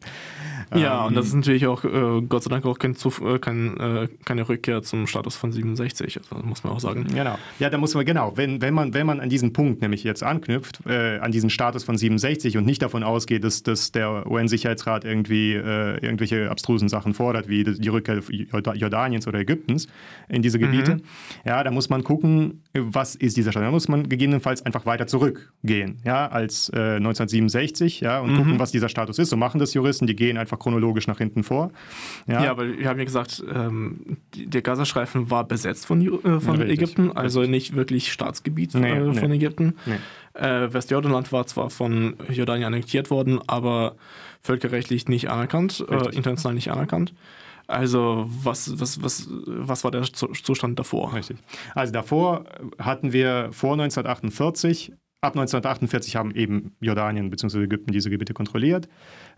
Ja, 0.73 1.01
Ähm, 1.01 1.09
und 1.09 1.17
das 1.17 1.27
ist 1.27 1.35
natürlich 1.35 1.67
auch, 1.67 1.83
Gott 1.83 2.45
sei 2.45 2.51
Dank, 2.51 2.65
auch 2.65 2.79
kein 2.79 2.95
kein, 3.41 4.09
keine 4.25 4.49
Rückkehr 4.49 4.83
zum 4.83 5.09
Status 5.09 5.35
von 5.35 5.51
67, 5.81 6.21
also 6.31 6.47
muss 6.47 6.63
man 6.65 6.73
auch 6.73 6.81
sagen. 6.81 7.07
Genau. 7.13 7.39
Ja, 7.59 7.71
da 7.71 7.79
muss 7.79 7.95
man, 7.95 8.05
genau, 8.05 8.33
wenn, 8.37 8.61
wenn, 8.63 8.75
man, 8.75 8.95
wenn 8.95 9.07
man 9.07 9.21
an 9.21 9.29
diesen 9.29 9.53
Punkt 9.53 9.81
nämlich 9.83 10.05
jetzt 10.05 10.23
anknüpft, 10.23 10.81
äh, 10.87 11.19
an 11.19 11.33
diesen 11.33 11.51
Status 11.51 11.85
von 11.85 11.97
67 11.97 12.57
und 12.57 12.65
nicht 12.67 12.83
davon 12.83 13.03
ausgeht, 13.03 13.45
dass, 13.45 13.63
dass 13.63 13.93
der 13.93 14.27
UN-Sicherheitsrat 14.31 15.05
irgendwie 15.05 15.55
äh, 15.55 15.99
irgendwelche 16.05 16.51
abstrusen 16.51 16.89
Sachen 16.89 17.15
fordert, 17.15 17.49
wie 17.49 17.65
die 17.65 17.89
Rückkehr 17.89 18.19
Jorda- 18.21 18.75
Jordaniens 18.75 19.27
oder 19.27 19.39
Ägyptens 19.41 19.89
in 20.29 20.43
diese 20.43 20.59
Gebiete, 20.59 20.99
ja, 21.45 21.63
da 21.65 21.71
muss 21.71 21.89
man 21.91 22.05
gucken, 22.05 22.63
was 22.75 23.15
ist 23.15 23.37
dieser 23.37 23.51
Status. 23.53 23.67
Da 23.67 23.71
muss 23.71 23.89
man 23.89 24.09
gegebenenfalls 24.09 24.63
einfach 24.65 24.87
weiter 24.87 25.07
zurückgehen, 25.07 25.99
ja, 26.05 26.27
als 26.29 26.69
äh, 26.75 26.97
1967, 26.97 28.01
ja, 28.01 28.21
und 28.21 28.37
gucken, 28.37 28.59
was 28.59 28.73
dieser 28.73 28.89
Status 28.89 29.19
ist. 29.19 29.31
So 29.31 29.37
machen 29.37 29.59
das 29.59 29.75
Juristen, 29.75 30.07
die 30.07 30.17
gehen 30.17 30.37
einfach 30.37 30.59
chronologisch 30.59 31.07
nach 31.07 31.19
hinten 31.19 31.43
vor. 31.43 31.71
Ja, 32.27 32.45
Ja, 32.45 32.51
aber 32.51 32.67
wir 32.79 32.89
haben 32.89 32.99
ja 32.99 33.05
gesagt, 33.05 33.43
ähm, 33.55 34.17
der 34.35 34.63
Gazastreifen 34.63 35.31
war 35.31 35.45
besetzt 35.47 35.70
von, 35.79 36.01
Ju- 36.03 36.21
äh, 36.25 36.41
von 36.41 36.57
Richtig, 36.57 36.81
Ägypten, 36.81 37.13
also 37.17 37.43
nicht 37.43 37.75
wirklich 37.75 38.13
Staatsgebiet 38.13 38.75
Nee, 38.75 38.91
äh, 38.91 39.15
von 39.15 39.31
nee. 39.31 39.37
Ägypten. 39.37 39.75
Nee. 39.87 39.97
Äh, 40.41 40.73
Westjordanland 40.73 41.33
war 41.33 41.47
zwar 41.47 41.71
von 41.71 42.15
Jordanien 42.31 42.67
annektiert 42.67 43.11
worden, 43.11 43.41
aber 43.47 43.97
völkerrechtlich 44.43 45.09
nicht 45.09 45.29
anerkannt, 45.31 45.85
äh, 45.89 45.95
Richtig. 45.95 46.17
international 46.17 46.55
nicht 46.55 46.71
anerkannt. 46.71 47.15
Also 47.67 48.29
was, 48.43 48.81
was, 48.81 49.03
was, 49.03 49.29
was 49.47 49.85
war 49.85 49.91
der 49.91 50.03
Zu- 50.03 50.29
Zustand 50.29 50.79
davor? 50.79 51.15
Richtig. 51.15 51.37
Also 51.75 51.93
davor 51.93 52.45
hatten 52.79 53.13
wir 53.13 53.49
vor 53.53 53.73
1948, 53.75 54.93
ab 55.21 55.35
1948 55.37 56.17
haben 56.17 56.35
eben 56.35 56.75
Jordanien 56.81 57.31
bzw. 57.31 57.63
Ägypten 57.65 57.93
diese 57.93 58.11
Gebiete 58.11 58.35
kontrolliert. 58.35 58.89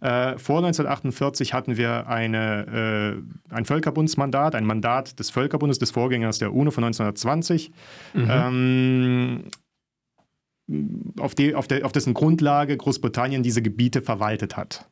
Äh, 0.02 0.36
vor 0.36 0.58
1948 0.58 1.54
hatten 1.54 1.76
wir 1.76 2.08
eine, 2.08 3.22
äh, 3.50 3.54
ein 3.54 3.64
Völkerbundsmandat, 3.64 4.56
ein 4.56 4.66
Mandat 4.66 5.20
des 5.20 5.30
Völkerbundes, 5.30 5.78
des 5.78 5.92
Vorgängers 5.92 6.38
der 6.38 6.52
UNO 6.52 6.72
von 6.72 6.82
1920. 6.84 7.70
Ähm, 8.14 9.44
auf, 11.20 11.34
die, 11.36 11.54
auf, 11.54 11.68
der, 11.68 11.86
auf 11.86 11.92
dessen 11.92 12.14
Grundlage 12.14 12.76
Großbritannien 12.76 13.44
diese 13.44 13.62
Gebiete 13.62 14.02
verwaltet 14.02 14.56
hat. 14.56 14.88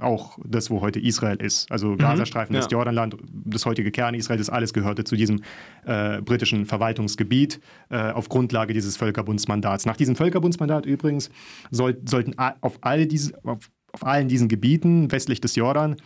Auch 0.00 0.38
das, 0.44 0.70
wo 0.70 0.80
heute 0.80 0.98
Israel 0.98 1.36
ist. 1.36 1.70
Also 1.70 1.96
Gazastreifen, 1.96 2.54
ja. 2.54 2.62
das 2.62 2.70
Jordanland, 2.70 3.16
das 3.30 3.64
heutige 3.66 3.92
Kern 3.92 4.14
Israel, 4.14 4.38
das 4.38 4.50
alles 4.50 4.72
gehörte 4.72 5.04
zu 5.04 5.14
diesem 5.14 5.42
äh, 5.84 6.20
britischen 6.22 6.64
Verwaltungsgebiet 6.66 7.60
äh, 7.90 8.10
auf 8.10 8.28
Grundlage 8.28 8.72
dieses 8.72 8.96
Völkerbundsmandats. 8.96 9.86
Nach 9.86 9.96
diesem 9.96 10.16
Völkerbundsmandat 10.16 10.86
übrigens 10.86 11.30
soll, 11.70 12.00
sollten 12.04 12.34
auf, 12.38 12.78
all 12.80 13.06
diese, 13.06 13.34
auf, 13.44 13.70
auf 13.92 14.04
allen 14.06 14.28
diesen 14.28 14.48
Gebieten 14.48 15.10
westlich 15.12 15.40
des 15.40 15.54
Jordan 15.56 15.96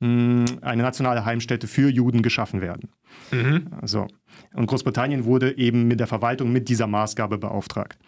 mh, 0.00 0.46
eine 0.62 0.82
nationale 0.82 1.24
Heimstätte 1.24 1.66
für 1.66 1.88
Juden 1.88 2.22
geschaffen 2.22 2.60
werden. 2.60 2.90
Mhm. 3.30 3.68
So. 3.84 4.06
Und 4.54 4.66
Großbritannien 4.66 5.24
wurde 5.24 5.56
eben 5.56 5.86
mit 5.88 6.00
der 6.00 6.06
Verwaltung 6.06 6.52
mit 6.52 6.68
dieser 6.68 6.86
Maßgabe 6.86 7.38
beauftragt. 7.38 7.98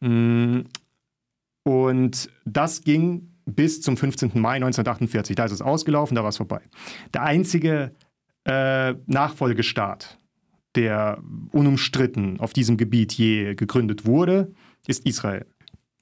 Mm, 0.00 0.60
Und 1.64 2.30
das 2.44 2.82
ging 2.82 3.30
bis 3.46 3.80
zum 3.80 3.96
15. 3.96 4.32
Mai 4.34 4.56
1948. 4.56 5.36
Da 5.36 5.44
ist 5.44 5.52
es 5.52 5.62
ausgelaufen, 5.62 6.14
da 6.14 6.22
war 6.22 6.28
es 6.30 6.36
vorbei. 6.36 6.60
Der 7.14 7.22
einzige 7.22 7.92
äh, 8.44 8.94
Nachfolgestaat, 9.06 10.18
der 10.74 11.22
unumstritten 11.50 12.40
auf 12.40 12.52
diesem 12.52 12.76
Gebiet 12.76 13.12
je 13.14 13.54
gegründet 13.54 14.06
wurde, 14.06 14.52
ist 14.86 15.06
Israel. 15.06 15.46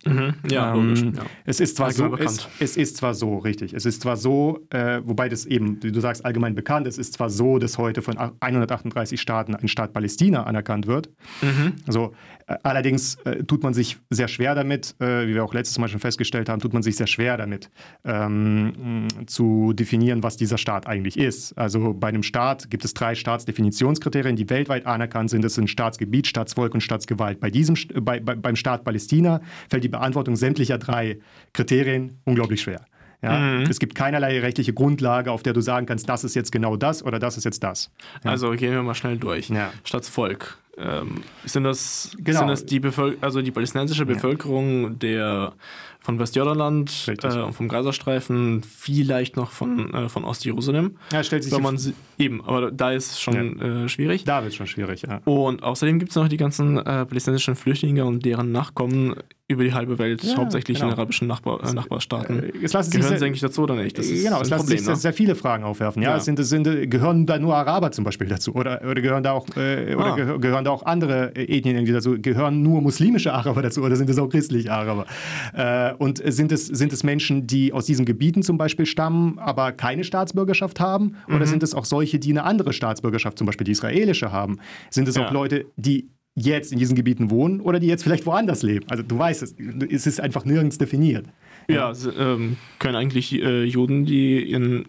Mhm. 0.04 0.34
Ja, 0.50 0.74
Ähm, 0.74 0.88
logisch. 0.88 1.02
Ja. 1.16 1.24
Es 1.44 1.60
ist 1.60 1.76
zwar 1.76 1.90
so, 1.90 2.16
es, 2.16 2.48
es 2.60 2.76
ist 2.76 2.96
zwar 2.96 3.14
so, 3.14 3.38
richtig. 3.38 3.72
Es 3.72 3.86
ist 3.86 4.02
zwar 4.02 4.16
so, 4.16 4.60
äh, 4.70 5.00
wobei 5.04 5.28
das 5.28 5.46
eben, 5.46 5.82
wie 5.82 5.92
du 5.92 6.00
sagst, 6.00 6.24
allgemein 6.24 6.54
bekannt. 6.54 6.86
Es 6.86 6.98
ist 6.98 7.14
zwar 7.14 7.30
so, 7.30 7.58
dass 7.58 7.78
heute 7.78 8.02
von 8.02 8.16
138 8.18 9.20
Staaten 9.20 9.54
ein 9.54 9.68
Staat 9.68 9.92
Palästina 9.92 10.44
anerkannt 10.44 10.86
wird. 10.86 11.10
Mhm. 11.42 11.74
Also 11.86 12.12
äh, 12.46 12.56
allerdings 12.62 13.16
äh, 13.24 13.42
tut 13.44 13.62
man 13.62 13.74
sich 13.74 13.98
sehr 14.10 14.28
schwer 14.28 14.54
damit, 14.54 14.94
äh, 15.00 15.26
wie 15.26 15.34
wir 15.34 15.44
auch 15.44 15.54
letztes 15.54 15.78
Mal 15.78 15.88
schon 15.88 16.00
festgestellt 16.00 16.48
haben, 16.48 16.60
tut 16.60 16.72
man 16.72 16.82
sich 16.82 16.96
sehr 16.96 17.06
schwer 17.06 17.36
damit 17.36 17.70
ähm, 18.04 19.08
zu 19.26 19.72
definieren, 19.72 20.22
was 20.22 20.36
dieser 20.36 20.58
Staat 20.58 20.86
eigentlich 20.86 21.18
ist. 21.18 21.56
Also 21.58 21.94
bei 21.94 22.08
einem 22.08 22.22
Staat 22.22 22.70
gibt 22.70 22.84
es 22.84 22.94
drei 22.94 23.14
Staatsdefinitionskriterien, 23.14 24.36
die 24.36 24.48
weltweit 24.50 24.86
anerkannt 24.86 25.30
sind. 25.30 25.42
Das 25.42 25.54
sind 25.54 25.68
Staatsgebiet, 25.68 26.26
Staatsvolk 26.26 26.74
und 26.74 26.80
Staatsgewalt. 26.80 27.40
Bei 27.40 27.50
diesem, 27.50 27.76
bei, 28.00 28.20
bei, 28.20 28.34
beim 28.34 28.56
Staat 28.56 28.84
Palästina 28.84 29.40
fällt 29.68 29.84
die 29.86 29.90
Beantwortung 29.90 30.36
sämtlicher 30.36 30.78
drei 30.78 31.18
Kriterien 31.52 32.18
unglaublich 32.24 32.60
schwer. 32.60 32.84
Ja? 33.22 33.38
Mhm. 33.38 33.62
Es 33.62 33.78
gibt 33.78 33.94
keinerlei 33.94 34.40
rechtliche 34.40 34.72
Grundlage, 34.72 35.30
auf 35.32 35.42
der 35.42 35.52
du 35.52 35.60
sagen 35.60 35.86
kannst, 35.86 36.08
das 36.08 36.24
ist 36.24 36.34
jetzt 36.34 36.52
genau 36.52 36.76
das 36.76 37.02
oder 37.04 37.18
das 37.18 37.36
ist 37.36 37.44
jetzt 37.44 37.62
das. 37.62 37.90
Ja. 38.24 38.30
Also 38.30 38.50
gehen 38.50 38.72
wir 38.72 38.82
mal 38.82 38.94
schnell 38.94 39.16
durch. 39.16 39.48
Ja. 39.48 39.72
Staatsvolk. 39.84 40.58
Ähm, 40.78 41.22
sind 41.46 41.64
das, 41.64 42.14
Genau. 42.18 42.40
sind 42.40 42.48
das 42.48 42.66
die, 42.66 42.80
Bevölker 42.80 43.16
also 43.24 43.40
die 43.40 43.50
palästinensische 43.50 44.04
Bevölkerung 44.04 44.98
der 44.98 45.54
von 46.00 46.20
Westjordanland 46.20 47.08
äh, 47.08 47.40
und 47.40 47.52
vom 47.52 47.66
Gazastreifen, 47.66 48.62
vielleicht 48.62 49.36
noch 49.36 49.50
von, 49.50 49.92
äh, 49.92 50.08
von 50.08 50.24
Ostjerusalem. 50.24 50.98
Ja, 51.12 51.24
stellt 51.24 51.42
sich 51.42 51.58
man 51.58 51.78
sie, 51.78 51.94
eben, 52.16 52.44
aber 52.44 52.70
da 52.70 52.92
ist 52.92 53.20
schon 53.20 53.60
äh, 53.60 53.88
schwierig. 53.88 54.24
da 54.24 54.42
wird 54.42 54.52
es 54.52 54.56
schon 54.56 54.68
schwierig. 54.68 55.02
Ja. 55.02 55.20
Und 55.24 55.64
außerdem 55.64 55.98
gibt 55.98 56.10
es 56.10 56.16
noch 56.16 56.28
die 56.28 56.36
ganzen 56.36 56.78
äh, 56.78 57.06
palästinensischen 57.06 57.56
Flüchtlinge 57.56 58.04
und 58.04 58.24
deren 58.24 58.52
Nachkommen 58.52 59.16
über 59.48 59.62
die 59.62 59.72
halbe 59.72 59.96
Welt, 60.00 60.24
Ja, 60.24 60.36
hauptsächlich 60.38 60.78
genau. 60.78 60.88
in 60.88 60.94
arabischen 60.94 61.28
Nachbar 61.28 61.62
äh, 61.62 61.72
Nachbarstaaten. 61.72 62.42
Äh, 62.42 62.52
es 62.64 62.72
lassen 62.72 62.90
Gehören 62.90 63.08
sehr- 63.10 63.18
sie 63.18 63.24
eigentlich 63.26 63.40
dazu 63.40 63.62
oder 63.62 63.76
nicht? 63.76 63.96
Das 63.96 64.06
ist 64.06 64.24
genau, 64.24 64.40
es 64.40 64.50
lassen 64.50 64.62
Problem, 64.62 64.78
sich 64.78 64.84
sehr, 64.84 64.94
ne? 64.94 65.00
sehr 65.00 65.12
viele 65.12 65.34
Fragen 65.36 65.62
aufwerfen. 65.62 66.02
Ja, 66.02 66.10
Ja. 66.14 66.20
Sind, 66.20 66.44
sind, 66.44 66.64
gehören 66.90 67.26
da 67.26 67.38
nur 67.38 67.54
Araber 67.54 67.92
zum 67.92 68.04
Beispiel 68.04 68.26
dazu? 68.26 68.52
Oder, 68.56 68.82
oder 68.82 69.00
gehören 69.00 69.22
da 69.22 69.30
auch, 69.32 69.46
äh, 69.56 69.94
oder 69.94 70.06
Ah. 70.06 70.16
gehö- 70.16 70.38
gehören 70.40 70.64
da 70.64 70.72
auch 70.72 70.82
andere 70.84 71.30
äh, 71.36 71.44
Ethnien 71.58 71.76
irgendwie 71.76 71.92
dazu? 71.92 72.16
Gehören 72.20 72.62
nur 72.62 72.82
muslimische 72.82 73.32
Araber 73.32 73.62
dazu 73.62 73.82
oder 73.82 73.94
sind 73.94 74.10
es 74.10 74.18
auch 74.18 74.28
christliche 74.28 74.72
Araber? 74.72 75.06
Äh, 75.54 75.94
und 75.94 76.20
sind 76.24 76.50
es, 76.50 76.66
sind 76.66 76.92
es 76.92 77.04
Menschen, 77.04 77.46
die 77.46 77.72
aus 77.72 77.86
diesen 77.86 78.04
Gebieten 78.04 78.42
zum 78.42 78.58
Beispiel 78.58 78.84
stammen, 78.86 79.38
aber 79.38 79.70
keine 79.70 80.02
Staatsbürgerschaft 80.02 80.80
haben? 80.80 81.14
Oder 81.28 81.40
Mhm. 81.40 81.46
sind 81.46 81.62
es 81.62 81.72
auch 81.72 81.84
solche, 81.84 82.18
die 82.18 82.30
eine 82.30 82.42
andere 82.42 82.72
Staatsbürgerschaft, 82.72 83.38
zum 83.38 83.46
Beispiel 83.46 83.64
die 83.64 83.72
israelische, 83.72 84.32
haben? 84.32 84.58
Sind 84.90 85.06
es 85.06 85.14
Ja. 85.14 85.26
auch 85.28 85.30
Leute, 85.30 85.66
die 85.76 86.08
jetzt 86.36 86.70
in 86.70 86.78
diesen 86.78 86.94
Gebieten 86.94 87.30
wohnen 87.30 87.60
oder 87.60 87.80
die 87.80 87.88
jetzt 87.88 88.04
vielleicht 88.04 88.26
woanders 88.26 88.62
leben? 88.62 88.86
Also 88.88 89.02
du 89.02 89.18
weißt 89.18 89.42
es, 89.42 89.56
es 89.90 90.06
ist 90.06 90.20
einfach 90.20 90.44
nirgends 90.44 90.78
definiert. 90.78 91.26
Ja, 91.68 91.92
ähm, 92.16 92.56
können 92.78 92.94
eigentlich 92.94 93.32
äh, 93.32 93.64
Juden, 93.64 94.04
die 94.04 94.50
in, 94.52 94.86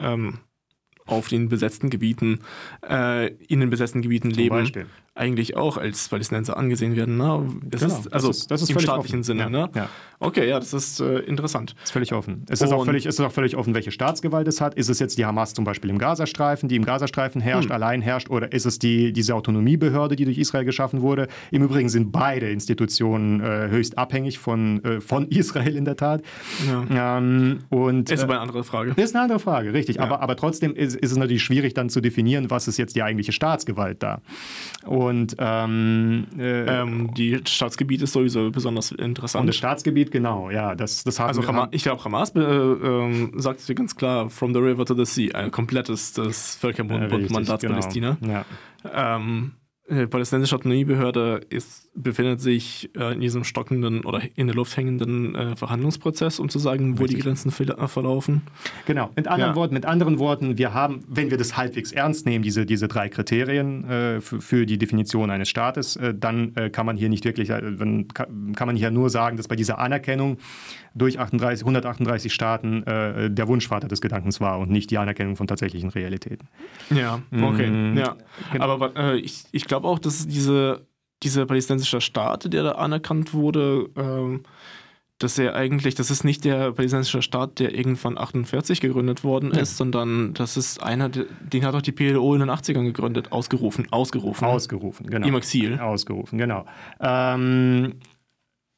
ähm, 0.00 0.38
auf 1.06 1.28
den 1.28 1.48
besetzten 1.48 1.90
Gebieten, 1.90 2.40
äh, 2.88 3.28
in 3.34 3.60
den 3.60 3.70
besetzten 3.70 4.02
Gebieten 4.02 4.30
leben, 4.30 4.56
Beispiel. 4.56 4.86
Eigentlich 5.18 5.56
auch 5.56 5.76
als 5.76 6.08
Palästinenser 6.08 6.56
angesehen 6.56 6.96
werden. 6.96 7.16
Ne? 7.16 7.46
Das 7.64 7.80
Genau, 7.82 7.98
ist, 7.98 8.12
also 8.12 8.28
das 8.28 8.36
ist- 8.38 8.50
das 8.50 8.62
ist 8.62 8.68
im 8.70 8.74
völlig 8.74 8.88
staatlichen 8.88 9.16
offen. 9.20 9.22
Sinne. 9.24 9.42
Ja, 9.42 9.48
Ne? 9.48 9.70
ja. 9.74 9.88
Okay, 10.20 10.48
ja, 10.48 10.58
das 10.58 10.72
ist 10.72 10.98
äh, 11.00 11.18
interessant. 11.20 11.74
Ist 11.84 11.92
völlig 11.92 12.12
offen. 12.12 12.44
Es 12.48 12.60
ist, 12.60 12.72
auch 12.72 12.84
völlig, 12.84 13.06
es 13.06 13.14
ist 13.18 13.24
auch 13.24 13.30
völlig 13.30 13.56
offen, 13.56 13.74
welche 13.74 13.92
Staatsgewalt 13.92 14.48
es 14.48 14.60
hat. 14.60 14.74
Ist 14.74 14.88
es 14.88 14.98
jetzt 14.98 15.16
die 15.16 15.24
Hamas 15.24 15.54
zum 15.54 15.64
Beispiel 15.64 15.90
im 15.90 15.98
Gazastreifen, 15.98 16.68
die 16.68 16.74
im 16.76 16.84
Gazastreifen 16.84 17.40
herrscht, 17.40 17.70
allein 17.70 18.02
herrscht, 18.02 18.28
oder 18.28 18.52
ist 18.52 18.66
es 18.66 18.78
die, 18.80 19.12
diese 19.12 19.34
Autonomiebehörde, 19.36 20.16
die 20.16 20.24
durch 20.24 20.38
Israel 20.38 20.64
geschaffen 20.64 21.02
wurde? 21.02 21.28
Im 21.52 21.62
Übrigen 21.62 21.88
sind 21.88 22.10
beide 22.10 22.50
Institutionen 22.50 23.40
äh, 23.40 23.68
höchst 23.70 23.96
abhängig 23.96 24.38
von, 24.40 24.82
äh, 24.84 25.00
von 25.00 25.26
Israel 25.30 25.76
in 25.76 25.84
der 25.84 25.96
Tat. 25.96 26.22
Ähm, 26.90 27.60
und, 27.70 28.10
Ist 28.10 28.20
äh, 28.20 28.24
aber 28.24 28.34
eine 28.34 28.42
andere 28.42 28.64
Frage. 28.64 28.94
das 28.96 29.04
ist 29.06 29.14
eine 29.14 29.22
andere 29.22 29.38
Frage, 29.38 29.72
richtig. 29.72 30.00
Aber, 30.00 30.20
aber 30.20 30.36
trotzdem 30.36 30.74
ist, 30.74 30.96
ist 30.96 31.12
es 31.12 31.16
natürlich 31.16 31.42
schwierig 31.42 31.74
dann 31.74 31.90
zu 31.90 32.00
definieren, 32.00 32.50
was 32.50 32.66
ist 32.68 32.76
jetzt 32.76 32.96
die 32.96 33.02
eigentliche 33.02 33.32
Staatsgewalt 33.32 34.02
da. 34.02 34.20
Und, 34.84 35.07
ähm, 35.38 36.26
äh, 36.38 36.80
Ähm, 36.80 37.14
die 37.14 37.40
Staatsgebiet 37.46 38.02
ist 38.02 38.12
sowieso 38.12 38.50
besonders 38.50 38.92
interessant. 38.92 39.42
und 39.42 39.46
das 39.46 39.56
Staatsgebiet, 39.56 40.10
genau, 40.10 40.50
ja, 40.50 40.74
das, 40.74 41.04
das 41.04 41.18
haben 41.18 41.28
also 41.28 41.46
Hamas, 41.46 41.68
ich 41.72 41.82
glaube, 41.82 42.04
Hamas 42.04 42.34
äh, 42.34 42.40
ähm, 42.40 43.32
sagt 43.36 43.68
dir 43.68 43.74
ganz 43.74 43.96
klar, 43.96 44.30
from 44.30 44.52
the 44.54 44.60
river 44.60 44.84
to 44.84 44.94
the 44.94 45.04
sea, 45.04 45.34
ein 45.34 45.50
komplettes 45.50 46.12
das 46.12 46.56
Äh, 46.56 46.58
Völkerbund-Mandat 46.60 47.62
richtig, 47.62 47.70
Palästina. 47.70 48.16
Genau. 48.20 48.32
Ja. 48.32 49.16
Ähm, 49.16 49.52
die 49.90 50.06
palästinensische 50.06 50.54
Autonomiebehörde 50.56 51.40
ist, 51.48 51.90
befindet 51.94 52.40
sich 52.40 52.90
äh, 52.96 53.14
in 53.14 53.20
diesem 53.20 53.44
stockenden 53.44 54.04
oder 54.04 54.20
in 54.34 54.46
der 54.46 54.54
Luft 54.54 54.76
hängenden 54.76 55.34
äh, 55.34 55.56
Verhandlungsprozess, 55.56 56.38
um 56.38 56.48
zu 56.48 56.58
sagen, 56.58 56.98
wo 56.98 57.06
die 57.06 57.16
Grenzen 57.16 57.50
äh, 57.50 57.88
verlaufen. 57.88 58.42
Genau. 58.86 59.10
Mit 59.16 59.28
anderen 59.28 59.52
Ja. 59.52 59.56
Worten, 59.56 59.74
mit 59.74 59.86
anderen 59.86 60.18
Worten, 60.18 60.58
wir 60.58 60.74
haben, 60.74 61.04
wenn 61.08 61.30
wir 61.30 61.38
das 61.38 61.56
halbwegs 61.56 61.92
ernst 61.92 62.26
nehmen, 62.26 62.42
diese, 62.42 62.66
diese 62.66 62.86
drei 62.86 63.08
Kriterien 63.08 63.88
äh, 63.88 64.20
für, 64.20 64.40
für 64.40 64.66
die 64.66 64.76
Definition 64.76 65.30
eines 65.30 65.48
Staates, 65.48 65.96
äh, 65.96 66.14
dann 66.14 66.54
äh, 66.56 66.68
kann 66.68 66.84
man 66.84 66.96
hier 66.96 67.08
nicht 67.08 67.24
wirklich, 67.24 67.48
äh, 67.48 67.60
dann 67.60 68.08
kann, 68.08 68.52
kann 68.54 68.66
man 68.66 68.76
hier 68.76 68.90
nur 68.90 69.08
sagen, 69.08 69.36
dass 69.38 69.48
bei 69.48 69.56
dieser 69.56 69.78
Anerkennung 69.78 70.36
durch 70.98 71.18
38, 71.18 71.62
138 71.62 72.32
Staaten 72.32 72.82
äh, 72.84 73.30
der 73.30 73.48
Wunschvater 73.48 73.88
des 73.88 74.00
Gedankens 74.00 74.40
war 74.40 74.58
und 74.58 74.70
nicht 74.70 74.90
die 74.90 74.98
Anerkennung 74.98 75.36
von 75.36 75.46
tatsächlichen 75.46 75.90
Realitäten. 75.90 76.48
Ja, 76.90 77.20
okay. 77.32 77.70
Mm, 77.70 77.96
ja. 77.96 78.16
genau. 78.52 78.64
Aber 78.64 78.96
äh, 78.96 79.16
ich, 79.18 79.44
ich 79.52 79.64
glaube 79.64 79.88
auch, 79.88 79.98
dass 79.98 80.26
diese, 80.26 80.86
dieser 81.22 81.46
palästinensische 81.46 82.00
Staat, 82.00 82.52
der 82.52 82.62
da 82.62 82.72
anerkannt 82.72 83.32
wurde, 83.34 83.88
ähm, 83.96 84.42
dass 85.20 85.36
er 85.36 85.56
eigentlich, 85.56 85.96
das 85.96 86.12
ist 86.12 86.22
nicht 86.22 86.44
der 86.44 86.70
palästinensische 86.70 87.22
Staat, 87.22 87.58
der 87.58 87.74
irgendwann 87.74 88.16
48 88.16 88.80
gegründet 88.80 89.24
worden 89.24 89.50
ist, 89.50 89.76
sondern 89.76 90.32
das 90.34 90.56
ist 90.56 90.80
einer, 90.80 91.08
der- 91.08 91.24
den 91.40 91.64
hat 91.64 91.74
auch 91.74 91.82
die 91.82 91.90
PLO 91.90 92.34
in 92.34 92.40
den 92.40 92.50
80ern 92.50 92.84
gegründet, 92.84 93.32
ausgerufen, 93.32 93.88
ausgerufen. 93.90 94.44
Ausgerufen, 94.44 95.06
genau. 95.10 95.26
Im 95.26 95.34
Exil. 95.34 95.80
Ausgerufen, 95.80 96.38
genau. 96.38 96.66
Ähm, 97.00 97.94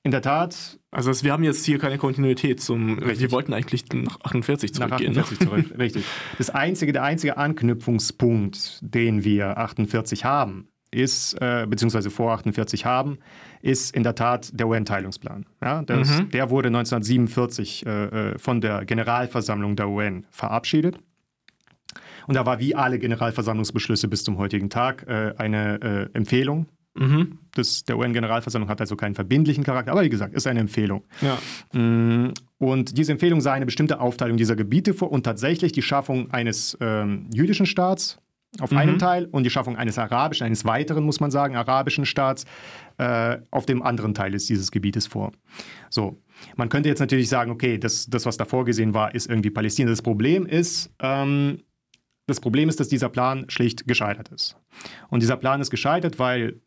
in 0.02 0.10
der 0.12 0.22
Tat, 0.22 0.78
Also 0.90 1.10
wir 1.22 1.32
haben 1.32 1.44
jetzt 1.44 1.64
hier 1.66 1.78
keine 1.78 1.98
Kontinuität 1.98 2.60
zum. 2.60 2.98
Richtig. 2.98 3.20
Wir 3.20 3.32
wollten 3.32 3.52
eigentlich 3.52 3.84
nach 3.92 4.18
48 4.22 4.72
Nach 4.74 4.88
zurückgehen. 4.88 5.16
48 5.18 5.38
zurück, 5.40 5.66
richtig. 5.78 6.04
Das 6.38 6.50
einzige, 6.50 6.92
der 6.92 7.02
einzige 7.02 7.36
Anknüpfungspunkt, 7.36 8.78
den 8.82 9.24
wir 9.24 9.58
48 9.58 10.24
haben, 10.24 10.68
ist, 10.90 11.34
äh, 11.40 11.66
beziehungsweise 11.68 12.10
vor 12.10 12.32
48 12.32 12.84
haben, 12.84 13.18
ist 13.62 13.94
in 13.94 14.02
der 14.02 14.14
Tat 14.14 14.50
der 14.58 14.66
UN-Teilungsplan. 14.68 15.46
Ja, 15.62 15.82
das, 15.82 16.18
Mhm. 16.18 16.30
Der 16.30 16.50
wurde 16.50 16.68
1947 16.68 17.86
äh, 17.86 18.04
äh, 18.32 18.38
von 18.38 18.60
der 18.60 18.84
Generalversammlung 18.84 19.76
der 19.76 19.88
UN 19.88 20.26
verabschiedet. 20.30 20.98
Und 22.26 22.34
da 22.34 22.46
war 22.46 22.58
wie 22.58 22.74
alle 22.74 22.98
Generalversammlungsbeschlüsse 22.98 24.08
bis 24.08 24.24
zum 24.24 24.38
heutigen 24.38 24.70
Tag 24.70 25.06
äh, 25.08 25.34
eine 25.36 26.08
äh, 26.12 26.16
Empfehlung. 26.16 26.66
Mhm. 26.94 27.38
Das, 27.54 27.84
der 27.84 27.98
UN-Generalversammlung 27.98 28.68
hat 28.68 28.80
also 28.80 28.96
keinen 28.96 29.14
verbindlichen 29.14 29.64
Charakter, 29.64 29.92
aber 29.92 30.02
wie 30.02 30.08
gesagt, 30.08 30.34
ist 30.34 30.46
eine 30.46 30.60
Empfehlung. 30.60 31.04
Ja. 31.20 31.38
Mm, 31.78 32.32
Und 32.58 32.98
diese 32.98 33.12
Empfehlung 33.12 33.40
sah 33.40 33.52
eine 33.52 33.66
bestimmte 33.66 34.00
Aufteilung 34.00 34.36
dieser 34.36 34.56
Gebiete 34.56 34.92
vor 34.92 35.12
und 35.12 35.22
tatsächlich 35.22 35.72
die 35.72 35.82
Schaffung 35.82 36.30
eines 36.32 36.76
ähm, 36.80 37.28
jüdischen 37.32 37.66
Staats 37.66 38.18
auf 38.58 38.72
einem 38.72 38.98
Teil 38.98 39.26
und 39.26 39.44
die 39.44 39.50
Schaffung 39.50 39.76
eines 39.76 39.96
arabischen, 39.98 40.44
eines 40.44 40.64
weiteren, 40.64 41.04
muss 41.04 41.20
man 41.20 41.30
sagen, 41.30 41.54
arabischen 41.54 42.04
Staats 42.04 42.44
äh, 42.98 43.38
auf 43.52 43.64
dem 43.64 43.82
anderen 43.82 44.12
Teil 44.12 44.32
dieses 44.32 44.72
Gebietes 44.72 45.06
vor. 45.06 45.30
So, 45.88 46.20
man 46.56 46.68
könnte 46.68 46.88
jetzt 46.88 46.98
natürlich 46.98 47.28
sagen, 47.28 47.52
okay, 47.52 47.78
das, 47.78 48.06
das, 48.06 48.26
was 48.26 48.36
da 48.36 48.44
vorgesehen 48.44 48.92
war, 48.92 49.14
ist 49.14 49.28
irgendwie 49.28 49.50
Palästina. 49.50 49.88
Das 49.90 50.02
Problem 50.02 50.46
ist, 50.46 50.90
ähm, 50.98 51.62
das 52.26 52.40
Problem 52.40 52.68
ist, 52.68 52.80
dass 52.80 52.88
dieser 52.88 53.08
Plan 53.08 53.46
schlicht 53.48 53.86
gescheitert 53.86 54.30
ist. 54.30 54.56
Und 55.08 55.22
dieser 55.22 55.36
Plan 55.36 55.60
ist 55.60 55.70
gescheitert, 55.70 56.18
weil 56.18 56.60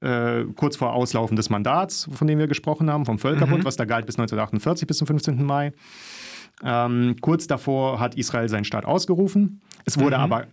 äh, 0.00 0.44
kurz 0.56 0.76
vor 0.76 0.92
Auslaufen 0.92 1.36
des 1.36 1.50
Mandats, 1.50 2.08
von 2.12 2.26
dem 2.26 2.38
wir 2.38 2.46
gesprochen 2.46 2.90
haben, 2.90 3.04
vom 3.04 3.18
Völkerbund, 3.18 3.60
Mhm. 3.60 3.64
was 3.64 3.76
da 3.76 3.84
galt 3.84 4.06
bis 4.06 4.16
1948, 4.16 4.86
bis 4.86 4.98
zum 4.98 5.06
15. 5.06 5.44
Mai. 5.44 5.72
Ähm, 6.62 7.16
kurz 7.20 7.46
davor 7.46 8.00
hat 8.00 8.14
Israel 8.16 8.48
seinen 8.48 8.64
Staat 8.64 8.84
ausgerufen. 8.84 9.60
Es 9.84 9.98
wurde 9.98 10.16
Mhm. 10.16 10.22
aber 10.24 10.46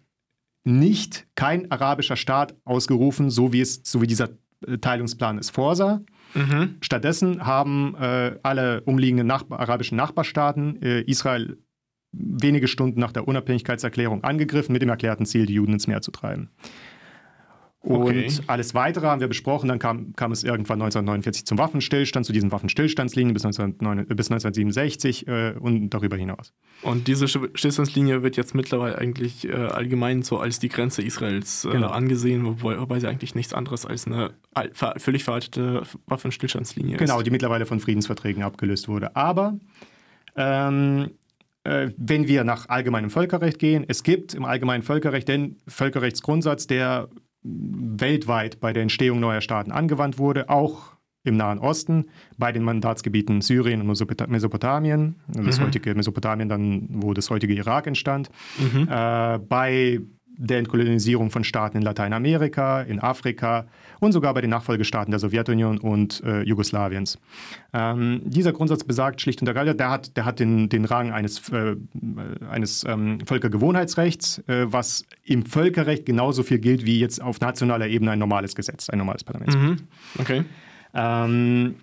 nicht 0.63 1.27
kein 1.35 1.69
arabischer 1.71 2.15
Staat 2.15 2.55
ausgerufen, 2.65 3.29
so 3.29 3.53
wie, 3.53 3.61
es, 3.61 3.81
so 3.83 4.01
wie 4.01 4.07
dieser 4.07 4.29
äh, 4.67 4.77
Teilungsplan 4.79 5.37
es 5.37 5.49
vorsah. 5.49 6.01
Mhm. 6.33 6.77
Stattdessen 6.81 7.45
haben 7.45 7.95
äh, 7.99 8.37
alle 8.43 8.81
umliegenden 8.81 9.27
Nachbar 9.27 9.59
arabischen 9.59 9.95
Nachbarstaaten 9.97 10.81
äh, 10.81 11.01
Israel 11.01 11.57
wenige 12.11 12.67
Stunden 12.67 12.99
nach 12.99 13.11
der 13.11 13.27
Unabhängigkeitserklärung 13.27 14.23
angegriffen, 14.23 14.71
mit 14.73 14.81
dem 14.81 14.89
erklärten 14.89 15.25
Ziel, 15.25 15.45
die 15.45 15.53
Juden 15.53 15.73
ins 15.73 15.87
Meer 15.87 16.01
zu 16.01 16.11
treiben. 16.11 16.49
Okay. 17.87 18.25
Und 18.25 18.43
alles 18.47 18.73
Weitere 18.73 19.05
haben 19.05 19.21
wir 19.21 19.27
besprochen. 19.27 19.69
Dann 19.69 19.77
kam, 19.77 20.13
kam 20.13 20.31
es 20.31 20.43
irgendwann 20.43 20.81
1949 20.81 21.45
zum 21.45 21.57
Waffenstillstand, 21.59 22.25
zu 22.25 22.33
diesen 22.33 22.51
Waffenstillstandslinien 22.51 23.33
bis, 23.33 23.45
1909, 23.45 24.07
bis 24.07 24.31
1967 24.31 25.27
äh, 25.27 25.53
und 25.59 25.91
darüber 25.91 26.17
hinaus. 26.17 26.51
Und 26.81 27.07
diese 27.07 27.27
Stillstandslinie 27.27 28.23
wird 28.23 28.37
jetzt 28.37 28.55
mittlerweile 28.55 28.97
eigentlich 28.97 29.47
äh, 29.47 29.53
allgemein 29.53 30.23
so 30.23 30.39
als 30.39 30.59
die 30.59 30.69
Grenze 30.69 31.03
Israels 31.03 31.65
äh, 31.65 31.71
genau. 31.71 31.89
angesehen, 31.89 32.45
wobei, 32.45 32.79
wobei, 32.79 32.99
sie 32.99 33.07
eigentlich 33.07 33.35
nichts 33.35 33.53
anderes 33.53 33.85
als 33.85 34.07
eine 34.07 34.31
völlig 34.97 35.23
veraltete 35.23 35.83
Waffenstillstandslinie 36.07 36.97
genau, 36.97 37.03
ist. 37.03 37.09
Genau, 37.09 37.21
die 37.21 37.31
mittlerweile 37.31 37.67
von 37.67 37.79
Friedensverträgen 37.79 38.41
abgelöst 38.41 38.87
wurde. 38.87 39.15
Aber 39.15 39.59
ähm, 40.35 41.11
äh, 41.63 41.89
wenn 41.97 42.27
wir 42.27 42.43
nach 42.43 42.69
allgemeinem 42.69 43.11
Völkerrecht 43.11 43.59
gehen, 43.59 43.85
es 43.87 44.03
gibt 44.03 44.33
im 44.33 44.45
allgemeinen 44.45 44.81
Völkerrecht 44.81 45.27
den 45.27 45.57
Völkerrechtsgrundsatz, 45.67 46.67
der 46.67 47.09
weltweit 47.45 48.59
bei 48.59 48.73
der 48.73 48.83
Entstehung 48.83 49.19
neuer 49.19 49.41
Staaten 49.41 49.71
angewandt 49.71 50.17
wurde, 50.17 50.49
auch 50.49 50.95
im 51.23 51.37
Nahen 51.37 51.59
Osten, 51.59 52.05
bei 52.37 52.51
den 52.51 52.63
Mandatsgebieten 52.63 53.41
Syrien 53.41 53.81
und 53.81 53.87
Mesopotamien, 53.87 55.15
das 55.27 55.59
mhm. 55.59 55.65
heutige 55.65 55.95
Mesopotamien 55.95 56.49
dann, 56.49 56.87
wo 56.89 57.13
das 57.13 57.29
heutige 57.29 57.53
Irak 57.53 57.87
entstand, 57.87 58.29
mhm. 58.59 58.87
äh, 58.89 59.39
bei 59.39 60.01
der 60.37 60.59
Entkolonisierung 60.59 61.31
von 61.31 61.43
Staaten 61.43 61.77
in 61.77 61.83
Lateinamerika, 61.83 62.81
in 62.81 62.99
Afrika 62.99 63.65
und 63.99 64.11
sogar 64.11 64.33
bei 64.33 64.41
den 64.41 64.49
Nachfolgestaaten 64.49 65.11
der 65.11 65.19
Sowjetunion 65.19 65.77
und 65.77 66.23
äh, 66.23 66.41
Jugoslawiens. 66.43 67.19
Ähm, 67.73 68.21
dieser 68.25 68.53
Grundsatz 68.53 68.83
besagt 68.83 69.21
schlicht 69.21 69.41
und 69.41 69.47
ergreifend, 69.47 69.79
der 69.79 69.89
hat, 69.89 70.17
der 70.17 70.25
hat 70.25 70.39
den, 70.39 70.69
den 70.69 70.85
Rang 70.85 71.11
eines, 71.11 71.49
äh, 71.49 71.75
eines 72.49 72.83
ähm, 72.87 73.19
Völkergewohnheitsrechts, 73.25 74.39
äh, 74.47 74.71
was 74.71 75.05
im 75.23 75.45
Völkerrecht 75.45 76.05
genauso 76.05 76.43
viel 76.43 76.59
gilt 76.59 76.85
wie 76.85 76.99
jetzt 76.99 77.21
auf 77.21 77.39
nationaler 77.39 77.87
Ebene 77.87 78.11
ein 78.11 78.19
normales 78.19 78.55
Gesetz, 78.55 78.89
ein 78.89 78.97
normales 78.97 79.23
Parlamentsgesetz. 79.23 79.81
Mhm. 79.81 79.87
Okay. 80.19 80.43
Ähm, 80.93 81.75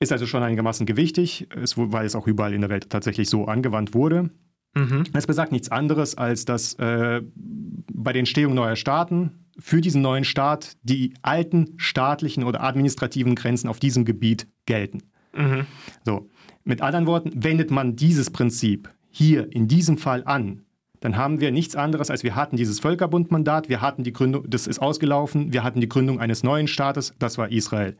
ist 0.00 0.12
also 0.12 0.26
schon 0.26 0.42
einigermaßen 0.42 0.86
gewichtig, 0.86 1.48
weil 1.76 2.06
es 2.06 2.14
auch 2.14 2.26
überall 2.26 2.54
in 2.54 2.60
der 2.60 2.70
Welt 2.70 2.88
tatsächlich 2.90 3.28
so 3.28 3.46
angewandt 3.46 3.94
wurde. 3.94 4.30
Mhm. 4.74 5.04
Es 5.12 5.26
besagt 5.26 5.52
nichts 5.52 5.70
anderes, 5.70 6.16
als 6.16 6.44
dass 6.44 6.74
äh, 6.74 7.22
bei 7.34 8.12
der 8.12 8.20
Entstehung 8.20 8.54
neuer 8.54 8.76
Staaten 8.76 9.46
für 9.58 9.80
diesen 9.80 10.02
neuen 10.02 10.24
Staat 10.24 10.76
die 10.82 11.14
alten 11.22 11.74
staatlichen 11.78 12.44
oder 12.44 12.62
administrativen 12.62 13.34
Grenzen 13.34 13.68
auf 13.68 13.80
diesem 13.80 14.04
Gebiet 14.04 14.46
gelten. 14.66 15.02
Mhm. 15.34 15.66
So, 16.04 16.28
mit 16.64 16.80
anderen 16.82 17.06
Worten, 17.06 17.32
wendet 17.34 17.70
man 17.70 17.96
dieses 17.96 18.30
Prinzip 18.30 18.90
hier 19.10 19.52
in 19.52 19.68
diesem 19.68 19.98
Fall 19.98 20.22
an, 20.24 20.62
dann 21.00 21.16
haben 21.16 21.40
wir 21.40 21.52
nichts 21.52 21.76
anderes, 21.76 22.10
als 22.10 22.24
wir 22.24 22.34
hatten 22.34 22.56
dieses 22.56 22.80
Völkerbundmandat, 22.80 23.68
wir 23.68 23.80
hatten 23.80 24.02
die 24.02 24.12
Gründung, 24.12 24.48
das 24.48 24.66
ist 24.66 24.80
ausgelaufen, 24.80 25.52
wir 25.52 25.62
hatten 25.62 25.80
die 25.80 25.88
Gründung 25.88 26.20
eines 26.20 26.42
neuen 26.42 26.66
Staates, 26.66 27.14
das 27.18 27.38
war 27.38 27.50
Israel. 27.50 27.96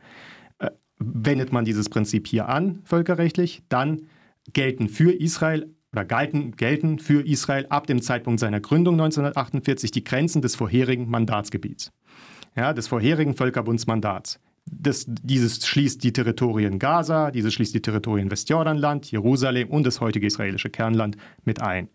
Äh, 0.59 0.71
wendet 0.99 1.53
man 1.53 1.65
dieses 1.65 1.89
Prinzip 1.89 2.27
hier 2.27 2.49
an, 2.49 2.81
völkerrechtlich, 2.85 3.63
dann 3.69 4.03
gelten 4.53 4.89
für 4.89 5.13
Israel 5.13 5.75
oder 5.99 6.05
galten, 6.05 6.57
gelten 6.57 7.01
für 7.01 7.27
Israel 7.27 7.67
ab 7.71 7.89
dem 7.89 8.01
Zeitpunkt 8.01 8.39
seiner 8.39 8.61
Gründung 8.61 8.95
1948 8.95 9.91
die 9.91 10.05
Grenzen 10.05 10.43
des 10.43 10.55
vorherigen 10.55 11.11
Mandatsgebiets, 11.11 11.93
ja, 12.57 12.73
des 12.73 12.87
vorherigen 12.87 13.35
Völkerbundsmandats. 13.35 14.39
Das, 14.71 15.07
dieses 15.09 15.67
schließt 15.67 16.05
die 16.05 16.13
Territorien 16.13 16.79
Gaza, 16.79 17.31
dieses 17.31 17.55
schließt 17.55 17.75
die 17.75 17.81
Territorien 17.81 18.31
Westjordanland, 18.31 19.11
Jerusalem 19.11 19.71
und 19.71 19.87
das 19.87 20.01
heutige 20.01 20.27
israelische 20.27 20.69
Kernland 20.69 21.17
mit 21.45 21.63
ein. 21.63 21.89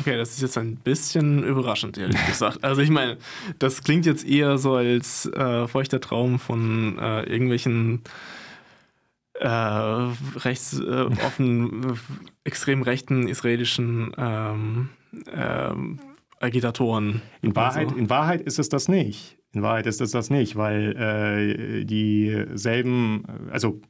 Okay, 0.00 0.16
das 0.16 0.30
ist 0.30 0.40
jetzt 0.40 0.58
ein 0.58 0.76
bisschen 0.76 1.44
überraschend, 1.44 1.98
ehrlich 1.98 2.26
gesagt. 2.26 2.64
Also 2.64 2.80
ich 2.80 2.90
meine, 2.90 3.18
das 3.58 3.84
klingt 3.84 4.06
jetzt 4.06 4.26
eher 4.26 4.58
so 4.58 4.74
als 4.74 5.26
äh, 5.26 5.68
feuchter 5.68 6.00
Traum 6.00 6.38
von 6.38 6.98
äh, 6.98 7.24
irgendwelchen 7.24 8.02
äh, 9.40 9.48
rechts 9.48 10.78
äh, 10.78 11.06
offen, 11.24 11.98
extrem 12.44 12.82
rechten 12.82 13.28
israelischen 13.28 14.12
ähm, 14.16 14.90
ähm, 15.32 16.00
Agitatoren. 16.40 17.22
In 17.42 17.54
Wahrheit, 17.56 17.90
so. 17.90 17.96
in 17.96 18.10
Wahrheit 18.10 18.42
ist 18.42 18.58
es 18.58 18.68
das 18.68 18.88
nicht. 18.88 19.38
In 19.54 19.62
Wahrheit 19.62 19.86
ist 19.86 20.00
es 20.00 20.10
das 20.10 20.30
nicht, 20.30 20.56
weil 20.56 20.96
äh, 20.96 21.84
dieselben, 21.84 23.24
also 23.50 23.80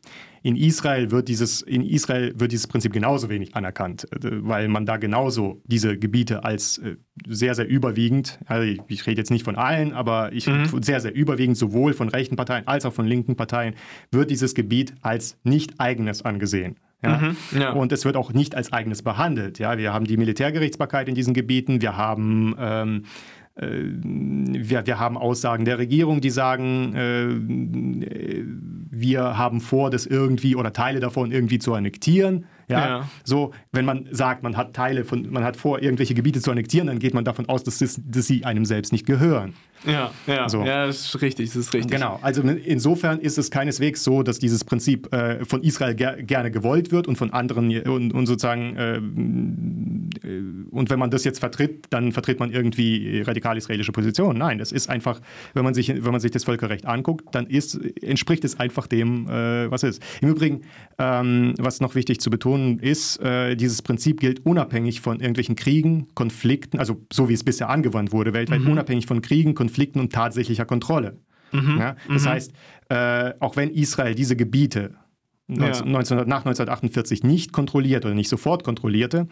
in 0.43 0.57
Israel 0.57 1.11
wird 1.11 1.29
dieses, 1.29 1.63
in 1.63 1.83
Israel 1.83 2.35
wird 2.39 2.53
dieses 2.53 2.67
Prinzip 2.67 2.93
genauso 2.93 3.31
wenig 3.31 3.57
anerkannt, 3.57 4.07
äh, 4.13 4.19
weil 4.23 4.69
man 4.69 4.85
da 4.85 4.99
genauso 4.99 5.63
diese 5.65 5.97
Gebiete 5.99 6.45
als 6.45 6.79
äh, 6.79 6.97
sehr, 7.27 7.55
sehr 7.55 7.67
überwiegend, 7.67 8.39
also 8.47 8.63
ich, 8.63 8.81
ich 8.89 9.07
rede 9.07 9.21
jetzt 9.21 9.31
nicht 9.31 9.45
von 9.45 9.57
allen, 9.57 9.95
aber 9.95 10.33
ich 10.33 10.47
mhm. 10.47 10.83
sehr, 10.83 11.01
sehr 11.01 11.15
überwiegend, 11.15 11.57
sowohl 11.57 11.95
von 11.95 12.11
rechten 12.11 12.37
Parteien 12.37 12.69
als 12.69 12.85
auch 12.85 12.93
von 12.93 13.07
linken 13.07 13.37
Parteien, 13.37 13.75
wird 14.11 14.31
dieses 14.31 14.55
Gebiet 14.55 14.95
als 15.01 15.39
nicht 15.45 15.81
eigenes 15.81 16.23
angesehen. 16.23 16.77
Ja? 17.03 17.19
Mhm, 17.19 17.37
ja. 17.59 17.73
Und 17.73 17.93
es 17.93 18.05
wird 18.05 18.17
auch 18.17 18.33
nicht 18.33 18.55
als 18.55 18.73
eigenes 18.73 19.03
behandelt. 19.03 19.59
Ja? 19.59 19.79
Wir 19.79 19.93
haben 19.93 20.05
die 20.07 20.17
Militärgerichtsbarkeit 20.17 21.09
in 21.09 21.15
diesen 21.15 21.35
Gebieten, 21.35 21.81
wir 21.81 21.97
haben 21.97 22.55
ähm, 22.59 23.05
äh, 23.05 23.44
wir, 23.57 24.87
wir 24.87 24.99
haben 24.99 25.17
Aussagen 25.17 25.65
der 25.65 25.79
Regierung, 25.79 26.21
die 26.21 26.31
sagen, 26.31 26.95
äh, 26.95 28.45
wir 28.91 29.37
haben 29.37 29.61
vor, 29.61 29.91
das 29.91 30.07
irgendwie 30.07 30.57
oder 30.57 30.73
Teile 30.73 31.01
davon 31.01 31.31
irgendwie 31.31 31.59
zu 31.59 31.73
annektieren. 31.75 32.47
Ja? 32.69 32.87
ja? 32.87 33.09
So, 33.23 33.53
wenn 33.71 33.85
man 33.85 34.09
sagt, 34.11 34.43
man 34.43 34.57
hat 34.57 34.75
Teile 34.75 35.05
von, 35.05 35.31
man 35.31 35.45
hat 35.45 35.57
vor, 35.57 35.83
irgendwelche 35.83 36.15
Gebiete 36.15 36.41
zu 36.41 36.51
annektieren, 36.51 36.89
dann 36.89 36.99
geht 36.99 37.15
man 37.15 37.25
davon 37.25 37.49
aus, 37.49 37.63
dass, 37.63 37.79
das, 37.79 38.01
dass 38.05 38.27
sie 38.27 38.45
einem 38.45 38.65
selbst 38.65 38.93
nicht 38.93 39.07
gehören. 39.07 39.55
Ja, 39.87 40.11
ja, 40.27 40.49
so. 40.49 40.63
ja, 40.65 40.87
das 40.87 41.01
ist 41.01 41.23
richtig, 41.23 41.49
das 41.49 41.57
ist 41.57 41.75
richtig. 41.75 41.93
Genau, 41.93 42.19
also 42.23 42.43
insofern 42.43 43.21
ist 43.21 43.39
es 43.39 43.51
keineswegs 43.51 44.03
so, 44.03 44.23
dass 44.23 44.39
dieses 44.39 44.65
Prinzip 44.65 45.13
äh, 45.13 45.45
von 45.45 45.63
Israel 45.63 45.95
ger 45.95 46.17
gerne 46.23 46.51
gewollt 46.51 46.93
wird 46.93 47.07
und 47.07 47.17
von 47.17 47.33
anderen 47.33 47.71
und, 47.83 48.13
und 48.13 48.27
sozusagen 48.27 48.77
äh, 48.77 49.01
und 50.71 50.91
wenn 50.91 50.99
man 50.99 51.11
das 51.11 51.25
jetzt 51.25 51.39
vertritt, 51.39 51.87
dann 51.91 52.13
vertritt 52.13 52.41
man 52.41 52.51
irgendwie 52.51 53.23
radikal 53.23 53.57
israelische 53.57 53.93
Positionen. 53.93 54.39
Nein, 54.39 54.59
das 54.59 54.73
ist 54.73 54.89
einfach, 54.89 55.21
wenn 55.53 55.65
man 55.65 55.75
sich, 55.75 55.89
wenn 55.89 56.13
man 56.13 56.21
sich 56.21 56.31
das 56.31 56.45
Völkerrecht 56.45 56.87
anguckt, 56.87 57.35
dann 57.35 57.47
ist, 57.47 57.79
entspricht 58.03 58.45
es 58.45 58.59
einfach 58.59 58.87
dem, 58.87 59.29
äh, 59.29 59.71
was 59.71 59.83
ist. 59.83 60.03
Im 60.21 60.31
Übrigen, 60.31 60.63
ähm, 60.99 61.55
was 61.59 61.81
noch 61.81 61.95
wichtig 61.95 62.21
zu 62.21 62.31
betonen 62.31 62.79
ist, 62.79 63.21
äh, 63.21 63.55
dieses 63.55 63.83
Prinzip 63.83 64.21
gilt 64.21 64.45
unabhängig 64.47 65.01
von 65.01 65.21
irgendwelchen 65.21 65.57
Kriegen, 65.57 66.09
Konflikten, 66.15 66.79
also 66.79 67.01
so 67.13 67.29
wie 67.29 67.35
es 67.35 67.45
bisher 67.45 67.69
angewandt 67.69 68.13
wurde, 68.13 68.33
weltweit 68.33 68.61
mhm. 68.61 68.73
unabhängig 68.73 69.07
von 69.07 69.23
Kriegen, 69.23 69.55
Konflikten, 69.55 69.74
Konflikten 69.75 69.99
und 69.99 70.13
tatsächlicher 70.13 70.65
Kontrolle. 70.67 71.19
Mhm. 71.51 71.79
Ja? 71.79 71.97
Das 72.09 72.25
mhm. 72.25 72.29
heißt, 72.29 72.53
äh, 72.91 73.33
auch 73.41 73.57
wenn 73.57 73.71
Israel 73.71 74.15
diese 74.15 74.37
Gebiete 74.37 74.95
19, 75.49 75.87
ja. 75.87 75.93
19, 75.93 76.17
nach 76.19 76.45
1948 76.45 77.25
nicht 77.25 77.53
kontrolliert 77.53 78.05
oder 78.05 78.15
nicht 78.15 78.29
sofort 78.29 78.63
kontrollierte, 78.63 79.27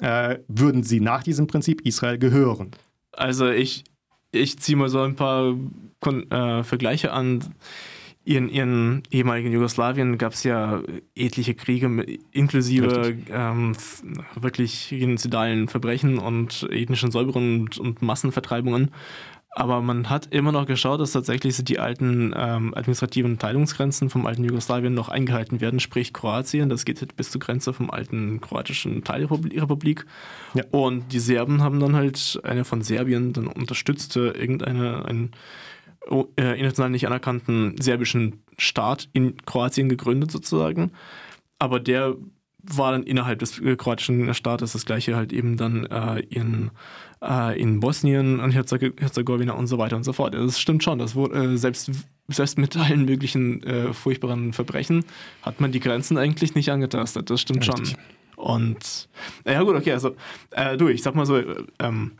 äh, 0.00 0.38
würden 0.46 0.84
sie 0.84 1.00
nach 1.00 1.24
diesem 1.24 1.48
Prinzip 1.48 1.82
Israel 1.84 2.18
gehören. 2.18 2.70
Also 3.12 3.48
ich, 3.50 3.84
ich 4.30 4.58
ziehe 4.60 4.76
mal 4.78 4.88
so 4.88 5.00
ein 5.00 5.16
paar 5.16 5.56
Kon 6.00 6.30
äh, 6.30 6.62
Vergleiche 6.62 7.12
an. 7.12 7.44
In 8.24 8.48
ihren 8.50 9.02
ehemaligen 9.10 9.50
Jugoslawien 9.50 10.18
gab 10.18 10.34
es 10.34 10.44
ja 10.44 10.82
etliche 11.16 11.54
Kriege, 11.54 11.86
inklusive 12.30 13.16
ähm, 13.30 13.74
wirklich 14.38 14.88
genozidalen 14.90 15.66
Verbrechen 15.66 16.18
und 16.18 16.68
ethnischen 16.70 17.10
Säuberungen 17.10 17.62
und, 17.62 17.78
und 17.78 18.02
Massenvertreibungen. 18.02 18.90
Aber 19.58 19.82
man 19.82 20.08
hat 20.08 20.26
immer 20.26 20.52
noch 20.52 20.66
geschaut, 20.66 21.00
dass 21.00 21.10
tatsächlich 21.10 21.56
die 21.64 21.80
alten 21.80 22.32
ähm, 22.36 22.74
administrativen 22.74 23.40
Teilungsgrenzen 23.40 24.08
vom 24.08 24.24
alten 24.24 24.44
Jugoslawien 24.44 24.94
noch 24.94 25.08
eingehalten 25.08 25.60
werden, 25.60 25.80
sprich 25.80 26.12
Kroatien, 26.12 26.68
das 26.68 26.84
geht 26.84 27.16
bis 27.16 27.32
zur 27.32 27.40
Grenze 27.40 27.72
vom 27.72 27.90
alten 27.90 28.40
kroatischen 28.40 29.02
Teilrepublik. 29.02 30.06
Ja. 30.54 30.62
Und 30.70 31.12
die 31.12 31.18
Serben 31.18 31.60
haben 31.60 31.80
dann 31.80 31.96
halt 31.96 32.38
eine 32.44 32.64
von 32.64 32.82
Serbien 32.82 33.32
dann 33.32 33.48
unterstützte 33.48 34.28
irgendeine 34.28 35.04
einen 35.06 35.32
äh, 36.08 36.56
international 36.56 36.90
nicht 36.90 37.08
anerkannten 37.08 37.74
serbischen 37.80 38.44
Staat 38.58 39.08
in 39.12 39.44
Kroatien 39.44 39.88
gegründet 39.88 40.30
sozusagen. 40.30 40.92
Aber 41.58 41.80
der 41.80 42.14
war 42.62 42.92
dann 42.92 43.04
innerhalb 43.04 43.38
des 43.38 43.60
äh, 43.60 43.76
kroatischen 43.76 44.34
Staates 44.34 44.72
das 44.72 44.84
gleiche 44.84 45.16
halt 45.16 45.32
eben 45.32 45.56
dann 45.56 45.86
äh, 45.86 46.20
in 46.20 46.70
äh, 47.22 47.60
in 47.60 47.80
Bosnien 47.80 48.40
und 48.40 48.52
Herzegowina 48.52 49.52
und 49.52 49.66
so 49.66 49.78
weiter 49.78 49.96
und 49.96 50.04
so 50.04 50.12
fort. 50.12 50.34
Das 50.34 50.40
also 50.40 50.58
stimmt 50.58 50.84
schon, 50.84 50.98
das 50.98 51.14
wurde, 51.14 51.54
äh, 51.54 51.56
selbst, 51.56 51.90
selbst 52.28 52.58
mit 52.58 52.76
allen 52.76 53.04
möglichen 53.04 53.62
äh, 53.62 53.92
furchtbaren 53.92 54.52
Verbrechen 54.52 55.04
hat 55.42 55.60
man 55.60 55.72
die 55.72 55.80
Grenzen 55.80 56.16
eigentlich 56.16 56.54
nicht 56.54 56.70
angetastet. 56.70 57.30
Das 57.30 57.40
stimmt 57.40 57.66
Richtig. 57.66 57.90
schon. 57.90 57.98
Und 58.36 59.08
ja 59.44 59.62
gut, 59.62 59.74
okay, 59.74 59.92
also 59.92 60.14
äh, 60.52 60.76
du, 60.76 60.88
ich 60.88 61.02
sag 61.02 61.14
mal 61.16 61.26
so, 61.26 61.42
ähm, 61.80 62.12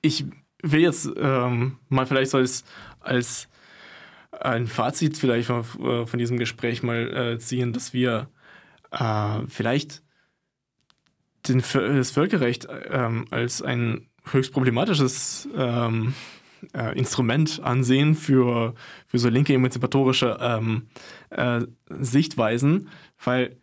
ich 0.00 0.24
will 0.62 0.80
jetzt 0.80 1.10
ähm, 1.16 1.78
mal 1.88 2.06
vielleicht 2.06 2.30
so 2.30 2.38
als, 2.38 2.64
als 3.00 3.48
ein 4.30 4.68
Fazit 4.68 5.16
vielleicht 5.16 5.46
von, 5.48 5.64
von 5.64 6.18
diesem 6.18 6.38
Gespräch 6.38 6.82
mal 6.82 7.38
ziehen, 7.40 7.72
dass 7.72 7.94
wir 7.94 8.28
vielleicht 9.48 10.02
den, 11.48 11.62
das 11.72 12.10
Völkerrecht 12.10 12.66
ähm, 12.88 13.26
als 13.30 13.62
ein 13.62 14.08
höchst 14.24 14.52
problematisches 14.52 15.48
ähm, 15.54 16.14
äh, 16.74 16.96
Instrument 16.98 17.60
ansehen 17.62 18.14
für, 18.14 18.74
für 19.06 19.18
so 19.18 19.28
linke 19.28 19.54
emanzipatorische 19.54 20.38
ähm, 20.40 20.88
äh, 21.30 21.62
Sichtweisen, 21.88 22.88
weil 23.22 23.56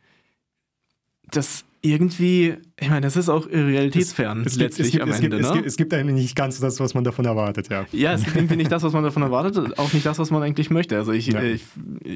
das 1.31 1.65
irgendwie, 1.85 2.55
ich 2.79 2.89
meine, 2.89 3.01
das 3.01 3.17
ist 3.17 3.27
auch 3.27 3.45
realitätsfern 3.45 4.41
es, 4.45 4.53
es 4.53 4.57
letztlich 4.57 4.91
gibt, 4.93 5.03
am 5.03 5.09
es 5.09 5.19
Ende. 5.19 5.35
Gibt, 5.37 5.49
ne? 5.49 5.53
gibt, 5.55 5.67
es 5.67 5.75
gibt 5.75 5.93
eigentlich 5.93 6.15
nicht 6.15 6.35
ganz 6.35 6.57
das, 6.61 6.79
was 6.79 6.93
man 6.93 7.03
davon 7.03 7.25
erwartet, 7.25 7.67
ja. 7.69 7.85
Ja, 7.91 8.13
es 8.13 8.23
gibt 8.23 8.37
irgendwie 8.37 8.55
nicht 8.55 8.71
das, 8.71 8.83
was 8.83 8.93
man 8.93 9.03
davon 9.03 9.21
erwartet, 9.21 9.77
auch 9.77 9.91
nicht 9.91 10.05
das, 10.05 10.17
was 10.17 10.31
man 10.31 10.41
eigentlich 10.43 10.69
möchte. 10.69 10.95
Also 10.97 11.11
ich, 11.11 11.27
Ja. 11.27 11.43
ich, 11.43 11.61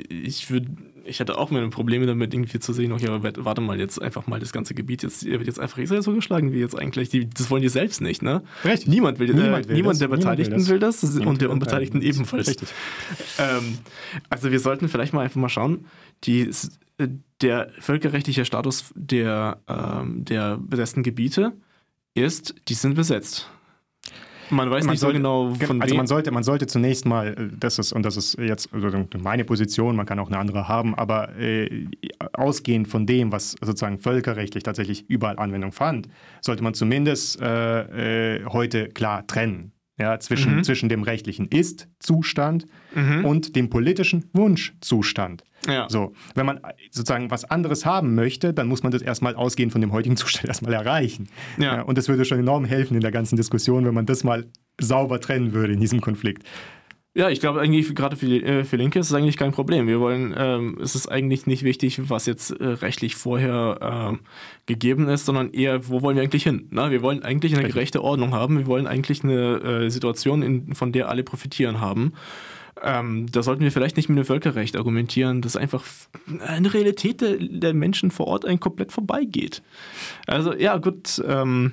ich 0.10 0.50
würde, 0.50 0.68
ich 1.04 1.20
hätte 1.20 1.38
auch 1.38 1.52
meine 1.52 1.68
Probleme 1.68 2.06
damit, 2.06 2.34
irgendwie 2.34 2.60
zu 2.60 2.72
sehen, 2.72 2.94
okay, 2.94 3.10
aber 3.10 3.34
warte 3.44 3.60
mal, 3.60 3.78
jetzt 3.78 4.02
einfach 4.02 4.26
mal 4.26 4.40
das 4.40 4.54
ganze 4.54 4.74
Gebiet, 4.74 5.04
jetzt 5.04 5.26
wird 5.26 5.46
jetzt 5.46 5.60
einfach 5.60 5.80
Israel 5.80 6.02
so 6.02 6.14
geschlagen, 6.14 6.54
wie 6.54 6.60
jetzt 6.60 6.80
eigentlich, 6.80 7.10
die, 7.10 7.30
das 7.30 7.52
wollen 7.52 7.62
die 7.62 7.68
selbst 7.70 8.00
nicht, 8.00 8.22
ne? 8.22 8.44
Richtig. 8.64 8.88
Niemand 8.88 9.20
will, 9.20 9.34
Niemand 9.34 9.66
äh, 9.66 9.70
will 9.70 9.76
niemand 9.76 9.94
das. 9.96 10.00
der 10.00 10.08
Niemand 10.08 10.22
Beteiligten 10.24 10.68
will 10.70 10.80
das. 10.80 11.04
will 11.04 11.10
das, 11.10 11.14
Niemand 11.16 11.28
und 11.28 11.42
der 11.42 11.50
Unbeteiligten 11.52 12.02
ebenfalls. 12.02 12.48
Richtig. 12.48 12.70
Ähm, 13.38 13.80
also 14.30 14.50
wir 14.50 14.62
sollten 14.62 14.88
vielleicht 14.88 15.12
mal 15.12 15.24
einfach 15.26 15.42
mal 15.42 15.50
schauen, 15.50 15.88
die, 16.24 16.42
äh, 16.44 16.54
der 17.42 17.70
völkerrechtliche 17.80 18.46
Status 18.46 18.92
der, 18.96 19.60
ähm, 19.68 20.26
der 20.26 20.58
besetzten 20.58 21.04
Gebiete 21.04 21.54
ist, 22.16 22.56
die 22.68 22.74
sind 22.74 22.96
besetzt. 22.96 23.50
Man 24.50 24.72
weiß 24.72 24.86
Man 24.86 24.94
nicht 24.94 25.02
sollte- 25.02 25.18
so 25.18 25.20
genau 25.20 25.54
von 25.56 25.82
also 25.82 25.92
wem. 25.94 25.98
man 25.98 26.08
sollte, 26.08 26.32
man 26.32 26.44
sollte 26.44 26.68
zunächst 26.68 27.06
mal, 27.06 27.28
äh, 27.38 27.50
das 27.60 27.80
ist, 27.80 27.92
und 27.92 28.04
das 28.04 28.16
ist 28.16 28.38
jetzt 28.40 28.74
also 28.74 29.06
meine 29.22 29.44
Position, 29.44 29.96
man 29.96 30.06
kann 30.06 30.20
auch 30.20 30.28
eine 30.30 30.38
andere 30.38 30.70
haben, 30.70 30.96
aber 30.96 31.36
äh, 31.38 31.86
ausgehend 32.34 32.88
von 32.88 33.06
dem, 33.06 33.32
was 33.34 33.52
sozusagen 33.62 33.98
völkerrechtlich 34.00 34.64
tatsächlich 34.64 35.10
überall 35.10 35.38
Anwendung 35.38 35.74
fand, 35.74 36.08
sollte 36.42 36.64
man 36.64 36.74
zumindest 36.74 37.42
äh, 37.42 38.38
äh, 38.38 38.46
heute 38.46 38.88
klar 38.90 39.28
trennen. 39.28 39.74
Ja, 40.00 40.20
zwischen, 40.20 40.58
Mhm. 40.58 40.64
zwischen 40.64 40.90
dem 40.90 41.02
rechtlichen 41.04 41.48
Ist-Zustand 41.48 42.66
Mhm. 42.94 43.26
und 43.26 43.56
dem 43.56 43.70
politischen 43.70 44.26
Wunschzustand. 44.34 45.44
ja. 45.68 45.88
So, 45.90 46.14
wenn 46.36 46.46
man 46.46 46.60
sozusagen 46.92 47.32
was 47.32 47.44
anderes 47.46 47.86
haben 47.86 48.14
möchte, 48.16 48.54
dann 48.54 48.68
muss 48.68 48.84
man 48.84 48.92
das 48.92 49.02
erstmal 49.02 49.36
ausgehend 49.36 49.72
von 49.72 49.82
dem 49.82 49.92
heutigen 49.92 50.16
Zustand 50.18 50.46
erstmal 50.48 50.74
erreichen. 50.74 51.28
Ja. 51.58 51.82
und 51.82 51.98
das 51.98 52.08
würde 52.10 52.26
schon 52.26 52.40
enorm 52.40 52.64
helfen 52.66 52.94
in 52.96 53.02
der 53.02 53.12
ganzen 53.12 53.36
Diskussion, 53.38 53.86
wenn 53.86 53.94
man 53.94 54.06
das 54.06 54.24
mal 54.24 54.46
sauber 54.80 55.20
trennen 55.20 55.54
würde 55.54 55.74
in 55.74 55.80
diesem 55.80 56.00
Konflikt. 56.00 56.44
Ja, 57.18 57.32
ich 57.32 57.40
glaube 57.40 57.60
eigentlich 57.60 57.96
gerade 57.96 58.16
für, 58.16 58.28
äh, 58.28 58.64
für 58.64 58.76
Linke 58.76 59.00
ist 59.00 59.08
es 59.08 59.14
eigentlich 59.16 59.38
kein 59.38 59.52
Problem. 59.52 59.88
Wir 59.88 60.00
wollen, 60.00 60.36
ähm, 60.38 60.78
es 60.80 60.94
ist 60.94 61.08
eigentlich 61.08 61.48
nicht 61.48 61.64
wichtig, 61.64 62.12
was 62.12 62.28
jetzt 62.28 62.52
äh, 62.52 62.64
rechtlich 62.64 63.16
vorher 63.16 63.80
ähm, 63.82 64.20
gegeben 64.68 65.10
ist, 65.10 65.26
sondern 65.26 65.52
eher, 65.52 65.90
wo 65.90 66.04
wollen 66.04 66.16
wir 66.16 66.22
eigentlich 66.22 66.44
hin? 66.44 66.68
Na, 66.70 66.92
wir 66.92 67.02
wollen 67.02 67.24
eigentlich 67.24 67.58
eine 67.58 67.68
gerechte 67.68 68.04
Ordnung 68.04 68.36
haben. 68.36 68.60
Wir 68.60 68.68
wollen 68.68 68.86
eigentlich 68.86 69.24
eine 69.24 69.56
äh, 69.64 69.90
Situation, 69.90 70.44
in, 70.44 70.76
von 70.76 70.92
der 70.92 71.10
alle 71.10 71.24
profitieren 71.24 71.82
haben. 71.82 72.14
Ähm, 72.84 73.26
da 73.32 73.42
sollten 73.42 73.64
wir 73.64 73.72
vielleicht 73.72 73.98
nicht 73.98 74.10
mit 74.10 74.20
dem 74.20 74.26
Völkerrecht 74.26 74.78
argumentieren, 74.78 75.42
dass 75.42 75.58
einfach 75.58 75.84
eine 76.46 76.72
Realität 76.72 77.22
der, 77.22 77.38
der 77.40 77.74
Menschen 77.74 78.12
vor 78.12 78.28
Ort 78.28 78.46
ein 78.46 78.60
komplett 78.60 78.92
vorbeigeht. 78.92 79.64
Also 80.28 80.54
ja, 80.54 80.78
gut. 80.78 81.20
Ähm, 81.28 81.72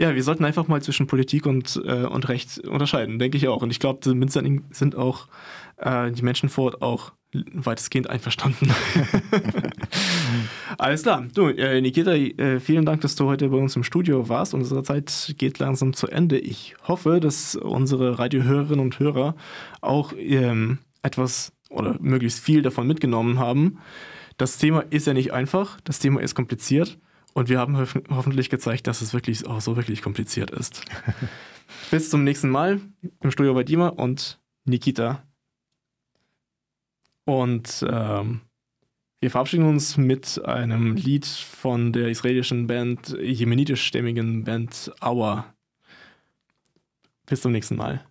ja, 0.00 0.14
wir 0.14 0.22
sollten 0.22 0.46
einfach 0.46 0.66
mal 0.66 0.80
zwischen 0.80 1.06
Politik 1.06 1.44
und, 1.44 1.78
äh, 1.84 2.06
und 2.06 2.26
Recht 2.30 2.58
unterscheiden, 2.60 3.18
denke 3.18 3.36
ich 3.36 3.48
auch. 3.48 3.60
Und 3.60 3.70
ich 3.70 3.80
glaube, 3.80 4.00
damit 4.02 4.32
sind 4.32 4.64
sind 4.74 4.96
auch 4.96 5.28
äh, 5.76 6.10
die 6.10 6.22
Menschen 6.22 6.48
vor 6.48 6.64
Ort 6.64 6.80
auch 6.80 7.12
weitestgehend 7.34 8.08
einverstanden. 8.08 8.70
Alles 10.78 11.02
klar. 11.02 11.26
Du, 11.34 11.48
äh, 11.48 11.82
Nikita, 11.82 12.14
äh, 12.14 12.60
vielen 12.60 12.86
Dank, 12.86 13.02
dass 13.02 13.14
du 13.14 13.26
heute 13.26 13.50
bei 13.50 13.58
uns 13.58 13.76
im 13.76 13.84
Studio 13.84 14.30
warst. 14.30 14.54
Unsere 14.54 14.82
Zeit 14.84 15.34
geht 15.36 15.58
langsam 15.58 15.92
zu 15.92 16.06
Ende. 16.06 16.38
Ich 16.38 16.76
hoffe, 16.88 17.20
dass 17.20 17.54
unsere 17.54 18.18
Radiohörerinnen 18.18 18.80
und 18.80 18.98
Hörer 18.98 19.36
auch 19.82 20.14
ähm, 20.16 20.78
etwas 21.02 21.52
oder 21.68 21.98
möglichst 22.00 22.40
viel 22.40 22.62
davon 22.62 22.86
mitgenommen 22.86 23.38
haben. 23.38 23.80
Das 24.38 24.56
Thema 24.56 24.80
ist 24.88 25.06
ja 25.06 25.12
nicht 25.12 25.34
einfach, 25.34 25.78
das 25.84 25.98
Thema 25.98 26.22
ist 26.22 26.34
kompliziert 26.34 26.96
und 27.32 27.48
wir 27.48 27.58
haben 27.58 27.78
hof 27.78 27.98
hoffentlich 28.10 28.50
gezeigt, 28.50 28.86
dass 28.86 29.00
es 29.00 29.14
wirklich 29.14 29.46
auch 29.46 29.60
so 29.60 29.76
wirklich 29.76 30.02
kompliziert 30.02 30.50
ist. 30.50 30.84
Bis 31.90 32.10
zum 32.10 32.24
nächsten 32.24 32.50
Mal 32.50 32.80
im 33.20 33.30
Studio 33.30 33.54
bei 33.54 33.64
Dima 33.64 33.88
und 33.88 34.40
Nikita. 34.64 35.22
Und 37.24 37.84
ähm, 37.88 38.40
wir 39.20 39.30
verabschieden 39.30 39.66
uns 39.66 39.96
mit 39.96 40.42
einem 40.44 40.96
Lied 40.96 41.26
von 41.26 41.92
der 41.92 42.08
israelischen 42.08 42.66
Band, 42.66 43.16
jemenitischstämmigen 43.20 44.44
Band 44.44 44.92
Aua. 45.00 45.54
Bis 47.26 47.42
zum 47.42 47.52
nächsten 47.52 47.76
Mal. 47.76 48.04